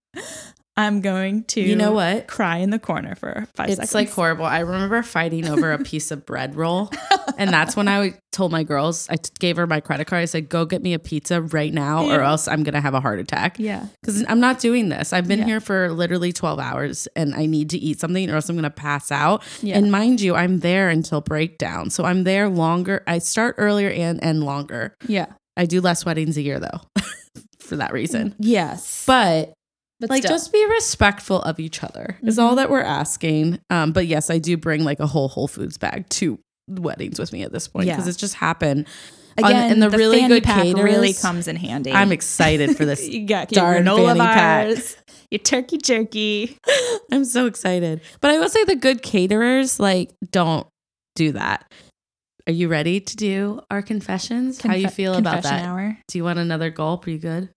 [0.76, 3.78] I'm going to you know what cry in the corner for 5 it's seconds.
[3.80, 6.90] It's like horrible i remember fighting over a piece of bread roll
[7.38, 10.50] and that's when i told my girls I gave her my credit card i said
[10.50, 13.58] go get me a pizza right now or else i'm gonna have a heart attack
[13.58, 13.86] yeah.
[14.02, 15.12] because I'm not doing this.
[15.12, 15.44] I've been Yeah.
[15.46, 18.64] here for literally 12 hours and I need to eat something or else I'm going
[18.64, 19.42] to pass out.
[19.62, 19.78] Yeah.
[19.78, 21.90] And mind you, I'm there until breakdown.
[21.90, 23.02] So I'm there longer.
[23.06, 24.94] I start earlier and end longer.
[25.06, 25.26] yeah.
[25.56, 26.80] I do less weddings a year though
[27.60, 28.34] for that reason.
[28.38, 29.04] Yes.
[29.06, 29.52] But
[29.98, 30.34] But like still.
[30.34, 33.58] just be respectful of each other is all that we're asking.
[33.70, 36.38] Um, but yes, I do bring like a whole Whole Foods bag to
[36.68, 38.08] weddings with me at this point because Yeah.
[38.10, 38.86] it's just happened.
[39.38, 41.92] On- again and the, really fanny good pack caterers really comes in handy.
[41.92, 44.96] I'm excited for this you got your darn granola bars,
[45.30, 46.56] your turkey jerky.
[47.12, 48.00] I'm so excited.
[48.20, 50.66] But I will say the good caterers like don't
[51.16, 51.70] do that.
[52.46, 54.60] Are you ready to do our confessions?
[54.62, 55.64] How you feel about that?
[55.64, 55.98] Hour.
[56.08, 57.06] Do you want another gulp?
[57.06, 57.50] Are you good?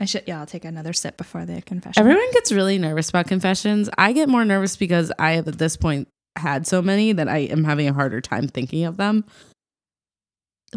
[0.00, 0.24] I should.
[0.26, 2.00] Yeah, I'll take another sip before the confession.
[2.00, 3.90] Everyone gets really nervous about confessions.
[3.98, 7.38] I get more nervous because I have at this point had so many that I
[7.38, 9.24] am having a harder time thinking of them.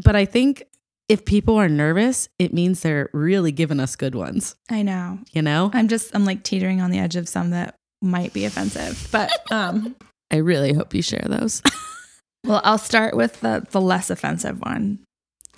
[0.04, 0.64] But I think
[1.08, 5.20] if people are nervous, it means they're really giving us good ones, I know.
[5.32, 5.72] you know?
[5.74, 6.14] I'm just.
[6.16, 9.96] I'm like teetering on the edge of some that might be offensive, but um.
[10.32, 11.62] I really hope you share those.
[12.46, 15.00] Well, I'll start with the the less offensive one.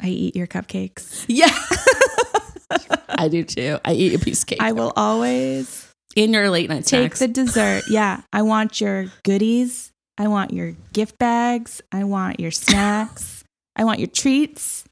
[0.04, 1.26] I eat your cupcakes.
[1.28, 1.50] yeah.
[3.10, 3.80] I do too.
[3.86, 4.62] I eat a piece of cake.
[4.62, 7.20] I will always in your late night take snacks.
[7.20, 7.84] the dessert.
[7.90, 9.92] Yeah, I want your goodies.
[10.18, 11.82] I want your gift bags.
[11.92, 13.44] I want your snacks.
[13.76, 14.86] I want your treats.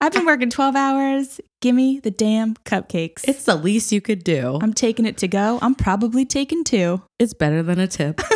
[0.00, 1.40] I've been working 12 hours.
[1.60, 3.24] Give me the damn cupcakes.
[3.26, 4.58] it's the least you could do.
[4.62, 5.58] I'm taking it to go.
[5.60, 7.02] I'm probably taking two.
[7.18, 8.20] it's better than a tip.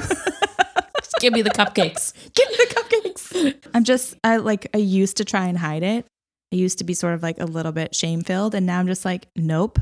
[1.00, 2.12] Just give me the cupcakes.
[2.34, 3.54] Give me the cupcakes.
[3.74, 6.06] I'm just, I like, I used to try and hide it.
[6.52, 8.54] I used to be sort of like a little bit shame filled.
[8.54, 9.78] And now I'm just like, nope.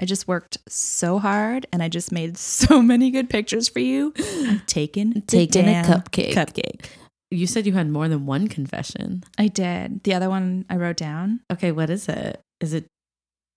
[0.00, 4.12] I just worked so hard and I just made so many good pictures for you.
[4.18, 6.32] I'm taking, the Taking a cupcake.
[6.34, 6.86] Cupcake.
[7.30, 9.24] You said you had more than one confession.
[9.38, 10.02] I did.
[10.04, 11.40] The other one I wrote down.
[11.50, 12.40] Okay, what is it?
[12.60, 12.86] Is it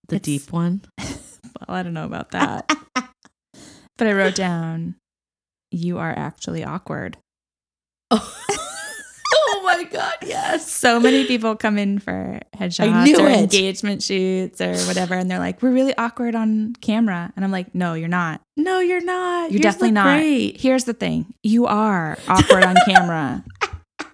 [0.07, 0.82] the It's- deep one?
[1.68, 2.72] Well, I don't know about that.
[2.94, 4.95] but I wrote down,
[5.72, 7.18] you are actually awkward.
[8.11, 8.34] oh
[9.78, 10.72] my god, yes.
[10.72, 13.38] So many people come in for headshots or it.
[13.40, 17.74] engagement shoots or whatever, and they're like, "We're really awkward on camera," and I'm like,
[17.76, 18.41] "No, you're not.
[18.56, 19.52] No, you're not.
[19.52, 20.18] You're Yours definitely not.
[20.18, 20.60] Great.
[20.60, 23.44] Here's the thing: you are awkward on camera.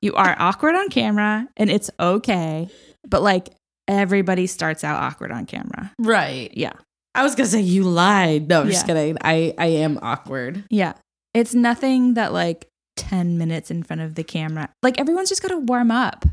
[0.01, 2.67] You are awkward on camera, and it's okay.
[3.07, 3.49] But like
[3.87, 5.91] everybody starts out awkward on camera.
[5.99, 6.51] Right.
[6.55, 6.73] Yeah,
[7.15, 8.47] I was gonna say you lied.
[8.49, 8.93] No, I'm just Yeah.
[8.95, 9.17] kidding.
[9.21, 10.63] I I am awkward.
[10.69, 10.93] yeah.
[11.33, 14.69] It's nothing that like ten minutes in front of the camera.
[14.81, 16.25] Like everyone's just got to warm up.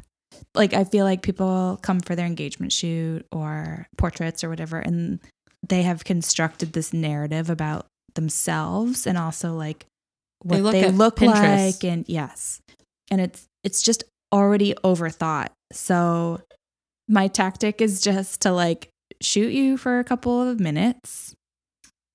[0.55, 5.20] like I feel like people come for their engagement shoot or portraits or whatever, and
[5.66, 9.87] they have constructed this narrative about themselves and also like
[10.43, 11.66] what They they look look, Pinterest.
[11.73, 12.61] like, and yes,
[13.11, 15.49] and it's it's just already overthought.
[15.73, 16.41] So
[17.09, 18.89] my tactic is just to like
[19.20, 21.35] shoot you for a couple of minutes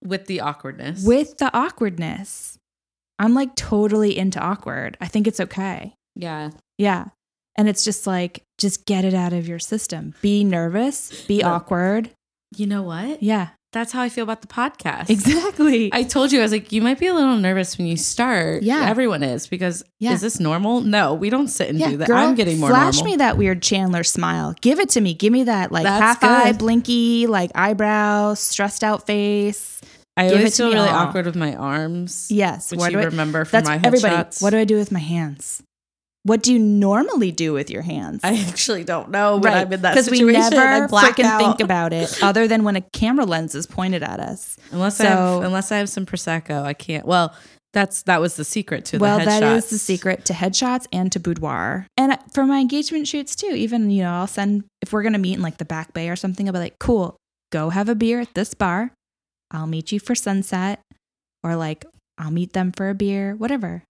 [0.04, 1.04] With the awkwardness.
[1.06, 2.55] with the awkwardness.
[3.20, 4.98] I'm like totally into awkward.
[5.02, 5.94] I think it's okay.
[6.16, 6.52] yeah.
[6.78, 7.06] Yeah.
[7.58, 10.14] And it's just like, just get it out of your system.
[10.22, 12.10] Be nervous, be But- awkward.
[12.58, 13.24] You know what?
[13.24, 15.10] Yeah, That's how I feel about the podcast.
[15.10, 15.90] exactly.
[15.94, 18.64] I told you, I was like, you might be a little nervous when you start.
[18.64, 18.90] Yeah.
[18.90, 20.12] Everyone is because Yeah.
[20.14, 20.80] is this normal?
[20.82, 22.08] No, we don't sit and yeah, do that.
[22.08, 23.12] girl, I'm getting more flash normal.
[23.12, 24.54] me that weird Chandler smile.
[24.62, 25.14] Give it to me.
[25.14, 29.82] Give me that like That's half eye, blinky, like eyebrow, stressed out face.
[30.18, 30.96] I give always feel really all.
[31.08, 32.28] awkward with my arms.
[32.32, 32.72] Yes.
[32.72, 34.16] Which what you do I- remember from that's my everybody.
[34.16, 34.42] headshots.
[34.42, 35.62] What do I do with my hands?
[36.24, 38.22] What do you normally do with your hands?
[38.24, 41.38] I actually don't know when I'm in that Because we never black freaking out.
[41.40, 44.58] think about it other than when a camera lens is pointed at us.
[44.72, 47.06] unless I have, unless I have some prosecco, I can't.
[47.06, 47.36] Well,
[47.74, 51.20] that's that was the secret to well, that is the secret to headshots and to
[51.20, 51.86] boudoir.
[51.98, 55.20] And for my engagement shoots too, even, you know, I'll send, if we're going to
[55.20, 57.18] meet in like the back bay or something, I'll be like, cool,
[57.52, 58.92] go have a beer at this bar.
[59.52, 60.82] I'll meet you for sunset.
[61.44, 61.86] Or like,
[62.18, 63.84] I'll meet them for a beer, whatever.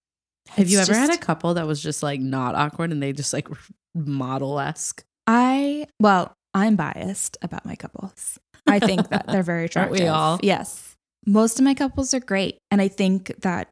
[0.50, 3.12] Have you It's ever had a couple that was just like not awkward and they
[3.12, 3.48] just like
[3.94, 5.02] model esque?
[5.26, 8.38] I, well, I'm biased about my couples.
[8.66, 10.14] I think that they're very Aren't we attractive.
[10.14, 10.40] all?
[10.42, 10.94] Yes.
[11.26, 12.58] Most of my couples are great.
[12.70, 13.68] And I think that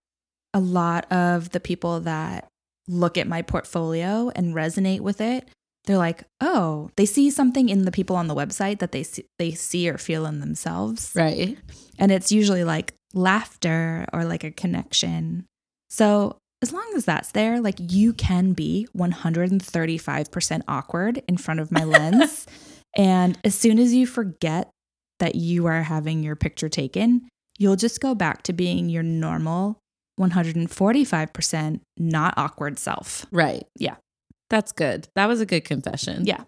[0.52, 2.48] a lot of the people that
[2.88, 5.48] look at my portfolio and resonate with it,
[5.84, 9.26] they're like, oh, they see something in the people on the website that they see,
[9.38, 11.12] they see or feel in themselves.
[11.14, 11.58] Right.
[11.98, 15.46] And it's usually like laughter or like a connection.
[15.90, 21.70] So as long as that's there, like you can be 135% awkward in front of
[21.70, 22.46] my lens.
[22.96, 24.70] and as soon as you forget
[25.20, 27.28] that you are having your picture taken,
[27.58, 29.78] you'll just go back to being your normal
[30.18, 33.26] 145% not awkward self.
[33.30, 33.66] Right.
[33.76, 33.96] Yeah.
[34.50, 35.08] That's good.
[35.14, 36.26] That was a good confession.
[36.26, 36.44] Yeah.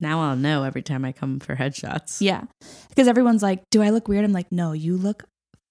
[0.00, 2.20] Now I'll know every time I come for headshots.
[2.20, 2.42] Yeah.
[2.88, 4.24] Because everyone's like, do I look weird?
[4.24, 5.24] I'm like, no, you look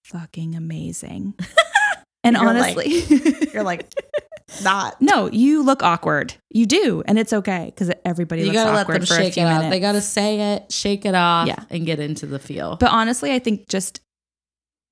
[0.04, 1.34] fucking amazing.
[2.24, 3.92] and You're like- honestly, You're like,
[4.64, 5.00] not.
[5.02, 6.34] No, you look awkward.
[6.50, 9.34] You do, and it's okay because everybody You looks gotta let them for a shake
[9.34, 9.70] few it out.
[9.70, 11.64] They gotta say it, shake it off, Yeah.
[11.70, 12.76] and get into the feel.
[12.76, 14.00] But honestly, I think just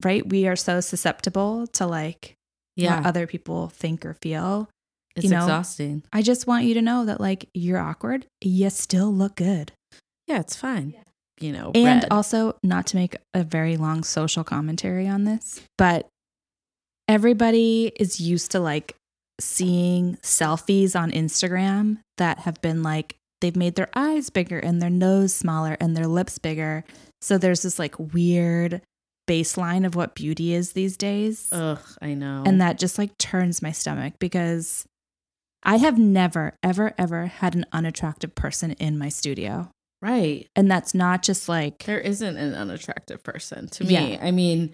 [0.02, 2.34] right, we are so susceptible to like
[2.76, 4.68] yeah, what other people think or feel.
[5.24, 6.02] It's you know, exhausting.
[6.12, 9.72] I just want you to know that like you're awkward, you still look good,
[10.26, 10.94] Yeah, it's fine.
[11.40, 12.08] You know, and red.
[12.10, 16.06] also not to make a very long social commentary on this, but
[17.08, 18.94] everybody is used to like
[19.40, 24.90] seeing selfies on Instagram that have been like they've made their eyes bigger and their
[24.90, 26.84] nose smaller and their lips bigger.
[27.22, 28.82] So there's this like weird
[29.28, 31.48] baseline of what beauty is these days.
[31.52, 32.42] Ugh, I know.
[32.44, 34.84] And that just like turns my stomach because
[35.62, 39.70] I have never, ever, ever had an unattractive person in my studio.
[40.02, 40.46] right.
[40.56, 43.92] And that's not just like, There isn't an unattractive person to me.
[44.14, 44.18] Yeah.
[44.22, 44.72] I mean,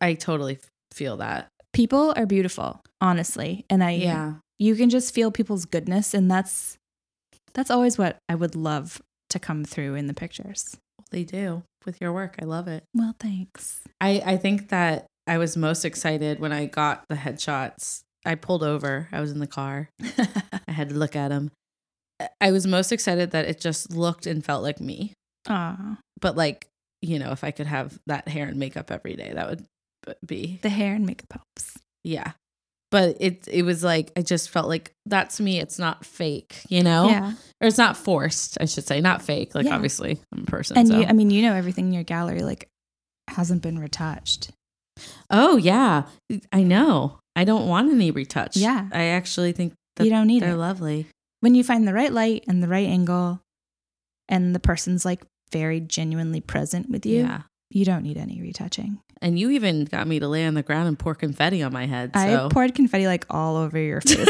[0.00, 0.58] I totally
[0.92, 1.48] feel that.
[1.72, 3.64] people are beautiful, honestly.
[3.70, 4.34] And I, Yeah.
[4.58, 6.14] you can just feel people's goodness.
[6.14, 6.76] And that's,
[7.54, 9.00] that's always what I would love
[9.30, 10.76] to come through in the pictures.
[11.10, 12.36] They do with your work.
[12.42, 12.82] I love it.
[12.94, 13.82] Well, thanks.
[14.00, 18.00] I, I think that I was most excited when I got the headshots.
[18.26, 19.08] I pulled over.
[19.12, 19.88] I was in the car.
[20.68, 21.50] I had to look at them.
[22.40, 25.12] I was most excited that it just looked and felt like me.
[25.48, 26.66] Aw, But like,
[27.02, 29.64] you know, if I could have that hair and makeup every day, that would
[30.24, 31.78] be the hair and makeup helps.
[32.04, 32.32] yeah.
[32.92, 35.58] But it it was like I just felt like that's me.
[35.58, 37.32] It's not fake, you know, Yeah.
[37.60, 38.56] or it's not forced.
[38.60, 39.54] I should say, not fake.
[39.56, 39.74] Like Yeah.
[39.74, 40.78] obviously, I'm a person.
[40.78, 41.00] And so.
[41.00, 42.68] you, I mean, you know, everything in your gallery like
[43.28, 44.52] hasn't been retouched.
[45.30, 46.04] oh yeah,
[46.52, 47.18] I know.
[47.36, 48.56] I don't want any retouch.
[48.56, 48.88] Yeah.
[48.92, 50.56] I actually think that you don't need they're it.
[50.56, 51.06] lovely.
[51.40, 53.40] when you find the right light and the right angle
[54.28, 55.22] and the person's like
[55.52, 57.42] very genuinely present with you, Yeah.
[57.70, 58.98] you don't need any retouching.
[59.22, 61.86] And you even got me to lay on the ground and pour confetti on my
[61.86, 62.10] head.
[62.14, 64.28] I poured confetti like all over your face.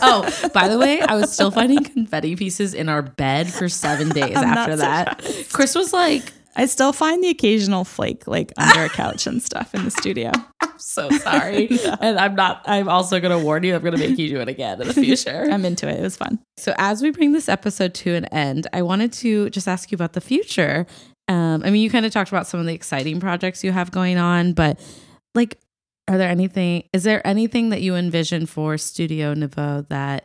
[0.00, 4.08] oh, by the way, I was still finding confetti pieces in our bed for seven
[4.20, 5.22] days I'm after that.
[5.52, 9.74] Chris was like, I still find the occasional flake like under a couch and stuff
[9.74, 10.32] in the studio.
[10.60, 11.68] I'm so sorry.
[12.00, 14.40] And I'm not, I'm also going to warn you, I'm going to make you do
[14.40, 15.48] it again in the future.
[15.50, 15.98] I'm into it.
[15.98, 16.40] It was fun.
[16.56, 19.96] So, as we bring this episode to an end, I wanted to just ask you
[19.96, 20.86] about the future.
[21.28, 23.90] Um, I mean, you kind of talked about some of the exciting projects you have
[23.90, 24.80] going on, but
[25.34, 25.58] like,
[26.08, 30.24] are there anything, is there anything that you envision for Studio Nouveau that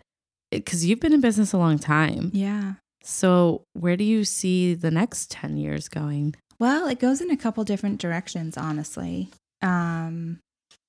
[0.51, 2.31] because you've been in business a long time.
[2.33, 2.73] Yeah.
[3.09, 6.35] So, where do you see the next 10 years going?
[6.59, 9.29] Well, it goes in a couple different directions, honestly.
[9.61, 10.39] Um,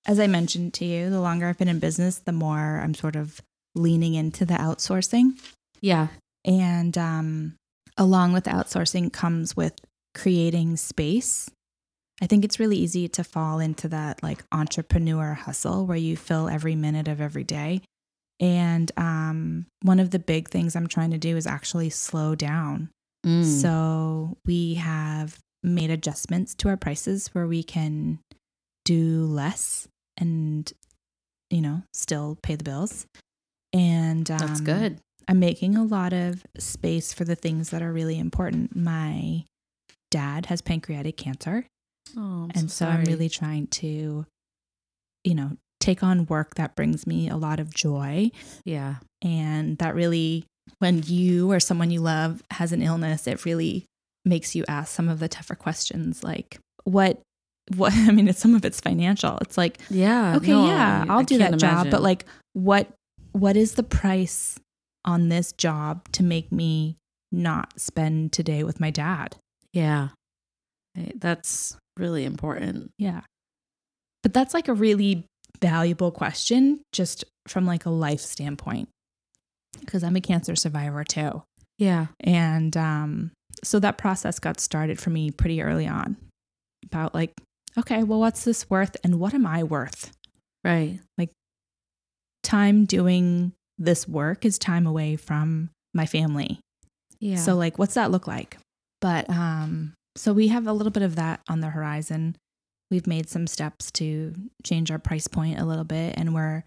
[0.05, 3.15] as I mentioned to you, the longer I've been in business, the more I'm sort
[3.15, 3.41] of
[3.77, 5.39] leaning into the outsourcing.
[5.81, 6.09] Yeah.
[6.45, 7.55] And um,
[7.97, 9.75] along with outsourcing comes with
[10.13, 11.49] creating space.
[12.21, 16.49] I think it's really easy to fall into that like entrepreneur hustle where you fill
[16.49, 17.83] every minute of every day.
[18.41, 22.91] And um, one of the big things I'm trying to do is actually slow down.
[23.27, 23.45] Mm.
[23.45, 28.21] So we have made adjustments to our prices where we can
[28.85, 30.73] do less and,
[31.51, 33.07] you know, still pay the bills.
[33.73, 34.99] And um, That's good.
[35.27, 38.75] I'm making a lot of space for the things that are really important.
[38.75, 39.45] My
[40.11, 41.67] dad has pancreatic cancer.
[42.17, 44.25] Oh, and so, I'm really trying to,
[45.25, 48.31] you know, take on work that brings me a lot of joy.
[48.65, 48.97] yeah.
[49.23, 50.45] And that really,
[50.79, 53.85] when you or someone you love has an illness, it really
[54.25, 57.21] makes you ask some of the tougher questions like, what,
[57.77, 59.39] what, I mean, it's some of it's financial.
[59.41, 60.37] It's like, Yeah.
[60.37, 62.89] okay, no, yeah, I'll I do that job, but like, what,
[63.33, 64.59] what is the price
[65.05, 66.97] on this job to make me
[67.33, 69.37] not spend today with my dad?
[69.73, 70.09] yeah.
[70.97, 72.91] Eh, That's really important.
[72.99, 73.21] Yeah.
[74.23, 75.25] But that's like a really
[75.61, 78.89] valuable question just from like a life standpoint.
[79.81, 81.43] Because I'm a cancer survivor too.
[81.79, 82.07] Yeah.
[82.21, 83.31] And um
[83.65, 86.17] so that process got started for me pretty early on.
[86.85, 87.33] About like,
[87.77, 90.13] okay, well what's this worth and what am I worth?
[90.65, 91.01] Right.
[91.17, 91.31] Like,
[92.43, 96.61] time doing this work is time away from my family.
[97.21, 97.37] Yeah.
[97.37, 98.59] So like what's that look like?
[99.01, 102.37] But um so we have a little bit of that on the horizon.
[102.91, 104.35] We've made some steps to
[104.65, 106.65] change our price point a little bit and we're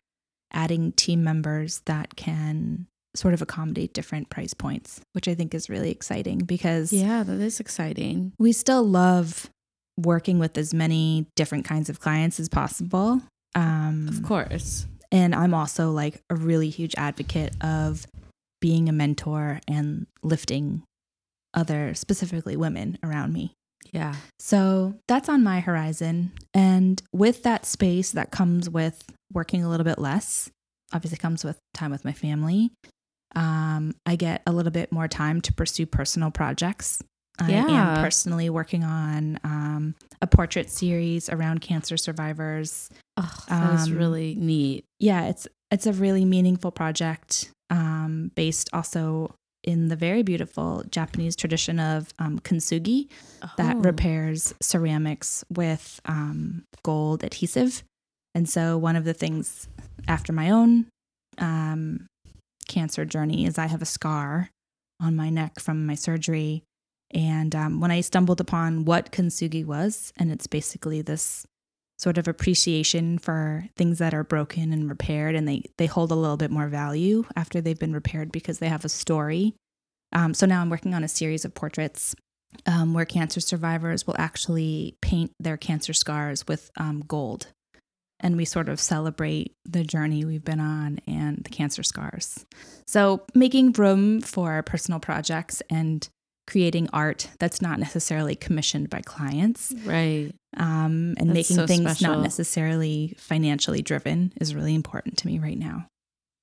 [0.53, 2.85] adding team members that can
[3.15, 7.39] sort of accommodate different price points, which I think is really exciting because yeah, that
[7.39, 8.33] is exciting.
[8.39, 9.49] we still love
[9.97, 13.21] working with as many different kinds of clients as possible.
[13.55, 14.85] Um Of course.
[15.11, 18.05] and I'm also like a really huge advocate of
[18.61, 20.83] being a mentor and lifting
[21.53, 23.53] other, specifically women around me.
[23.91, 24.15] Yeah.
[24.39, 26.31] So that's on my horizon.
[26.53, 29.03] And with that space that comes with
[29.33, 30.49] working a little bit less,
[30.93, 32.71] obviously comes with time with my family.
[33.35, 37.01] Um, I get a little bit more time to pursue personal projects.
[37.47, 37.65] Yeah.
[37.65, 43.87] I am personally working on um, a portrait series around cancer survivors Oh, that is
[43.87, 44.85] Um, really neat.
[44.99, 51.35] yeah, it's it's a really meaningful project um, based also in the very beautiful Japanese
[51.35, 53.07] tradition of um, kintsugi
[53.57, 53.79] that Oh.
[53.79, 57.83] repairs ceramics with um, gold adhesive.
[58.33, 59.67] And so one of the things
[60.07, 60.87] after my own
[61.37, 62.07] um,
[62.67, 64.49] cancer journey is I have a scar
[64.99, 66.63] on my neck from my surgery.
[67.13, 71.45] And um, when I stumbled upon what kintsugi was, and it's basically this
[72.01, 76.15] sort of appreciation for things that are broken and repaired, and they they hold a
[76.15, 79.53] little bit more value after they've been repaired because they have a story.
[80.11, 82.15] Um, so now I'm working on a series of portraits
[82.65, 87.47] um, where cancer survivors will actually paint their cancer scars with um, gold.
[88.19, 92.45] And we sort of celebrate the journey we've been on and the cancer scars.
[92.85, 96.07] So, making room for personal projects and
[96.47, 100.31] creating art that's not necessarily commissioned by clients Right.
[100.57, 102.15] um, and That's making so things special.
[102.15, 105.87] not necessarily financially driven is really important to me right now.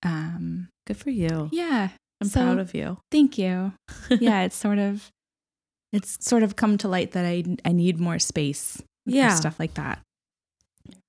[0.03, 1.49] Um, Good for you.
[1.53, 2.99] yeah, I'm so- proud of you.
[3.11, 3.73] thank you.
[4.11, 5.09] yeah, it's sort of
[5.93, 8.77] it's sort of come to light that I I need more space.
[9.07, 9.35] for Yeah.
[9.35, 10.01] stuff like that.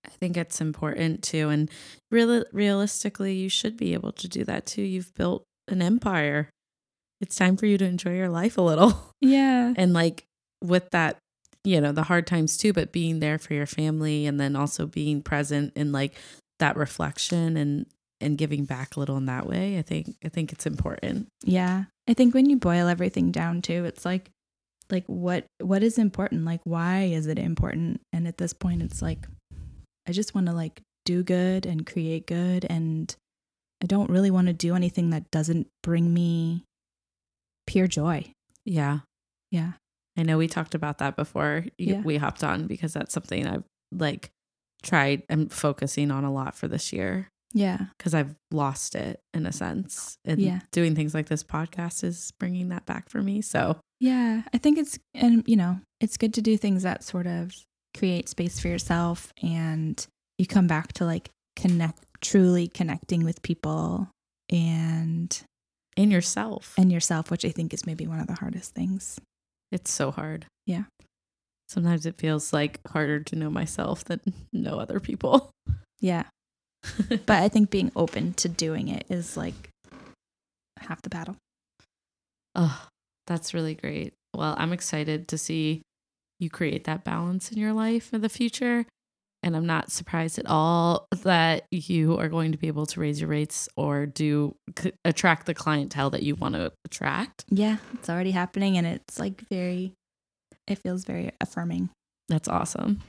[0.06, 1.50] I think it's important too.
[1.50, 1.70] And
[2.12, 4.82] really, realistically, you should be able to do that too.
[4.82, 6.50] You've built an empire.
[7.22, 8.94] It's time for you to enjoy your life a little.
[9.22, 10.24] Yeah, And like
[10.64, 11.18] with that,
[11.66, 14.86] you know, the hard times too, but being there for your family and then also
[14.86, 16.14] being present in like
[16.60, 17.86] that reflection and
[18.22, 19.78] and giving back a little in that way.
[19.78, 21.28] I think I think it's important.
[21.44, 21.86] yeah.
[22.08, 24.30] I think when you boil everything down too, it's like
[24.90, 26.46] like what what is important?
[26.46, 28.00] Like why is it important?
[28.14, 29.28] And at this point, it's like
[30.08, 33.14] I just want to like do good and create good and
[33.84, 36.64] I don't really want to do anything that doesn't bring me
[37.70, 38.32] pure joy.
[38.66, 39.00] Yeah.
[39.52, 39.74] Yeah.
[40.18, 42.02] I know we talked about that before you- Yeah.
[42.02, 44.30] we hopped on because that's something I've like
[44.84, 47.86] tried and focusing on a lot for this year Yeah.
[47.98, 50.18] because I've lost it in a sense.
[50.26, 50.60] And Yeah.
[50.72, 53.42] doing things like this podcast is bringing that back for me.
[53.42, 54.44] So, Yeah.
[54.54, 57.54] I think it's, and you know, it's good to do things that sort of
[57.98, 60.06] create space for yourself and
[60.38, 64.10] you come back to like connect, truly connecting with people
[64.50, 65.42] and
[65.98, 66.74] in yourself.
[66.78, 69.20] and yourself, which I think is maybe one of the hardest things.
[69.72, 70.46] It's so hard.
[70.66, 70.84] Yeah.
[71.68, 74.22] Sometimes it feels like harder to know myself than
[74.54, 75.52] know other people.
[76.00, 76.24] Yeah.
[77.10, 79.70] But I think being open to doing it is like
[80.80, 81.36] half the battle.
[82.56, 82.88] Oh,
[83.28, 84.14] that's really great.
[84.34, 85.82] Well, I'm excited to see
[86.40, 88.86] you create that balance in your life in the future.
[89.42, 93.22] And I'm not surprised at all that you are going to be able to raise
[93.22, 97.46] your rates or do c- attract the clientele that you want to attract.
[97.50, 99.94] Yeah, it's already happening and it's like very
[100.68, 101.90] it feels very affirming.
[102.28, 103.02] That's awesome.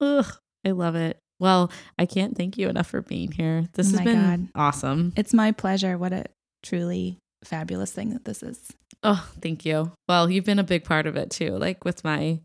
[0.00, 0.26] Ugh,
[0.64, 1.18] I love it.
[1.40, 3.68] Well, I can't thank you enough for being here.
[3.74, 4.48] This Oh has been God.
[4.54, 5.12] awesome.
[5.16, 5.98] It's my pleasure.
[5.98, 6.24] What a
[6.62, 8.60] truly fabulous thing that this is.
[9.02, 9.90] Oh, thank you.
[10.08, 12.38] Well, you've been a big part of it too, like with my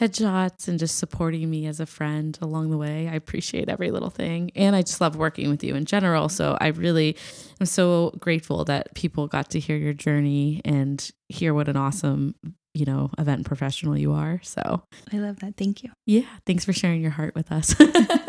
[0.00, 3.08] headshots and just supporting me as a friend along the way.
[3.08, 4.50] I appreciate every little thing.
[4.54, 6.28] And I just love working with you in general.
[6.28, 7.16] So I really
[7.60, 12.34] am so grateful that people got to hear your journey and hear what an awesome,
[12.74, 14.40] you know, event professional you are.
[14.42, 14.82] So
[15.12, 15.56] I love that.
[15.56, 15.90] Thank you.
[16.04, 17.74] yeah, thanks for sharing your heart with us.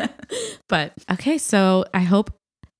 [0.68, 2.30] but okay, so I hope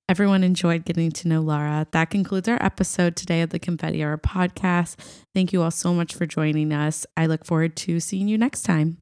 [0.09, 1.85] everyone enjoyed getting to know Lara.
[1.91, 4.95] That concludes our episode today of the Confetti Hour podcast.
[5.35, 7.05] Thank you all so much for joining us.
[7.15, 8.97] I look forward to seeing you next time.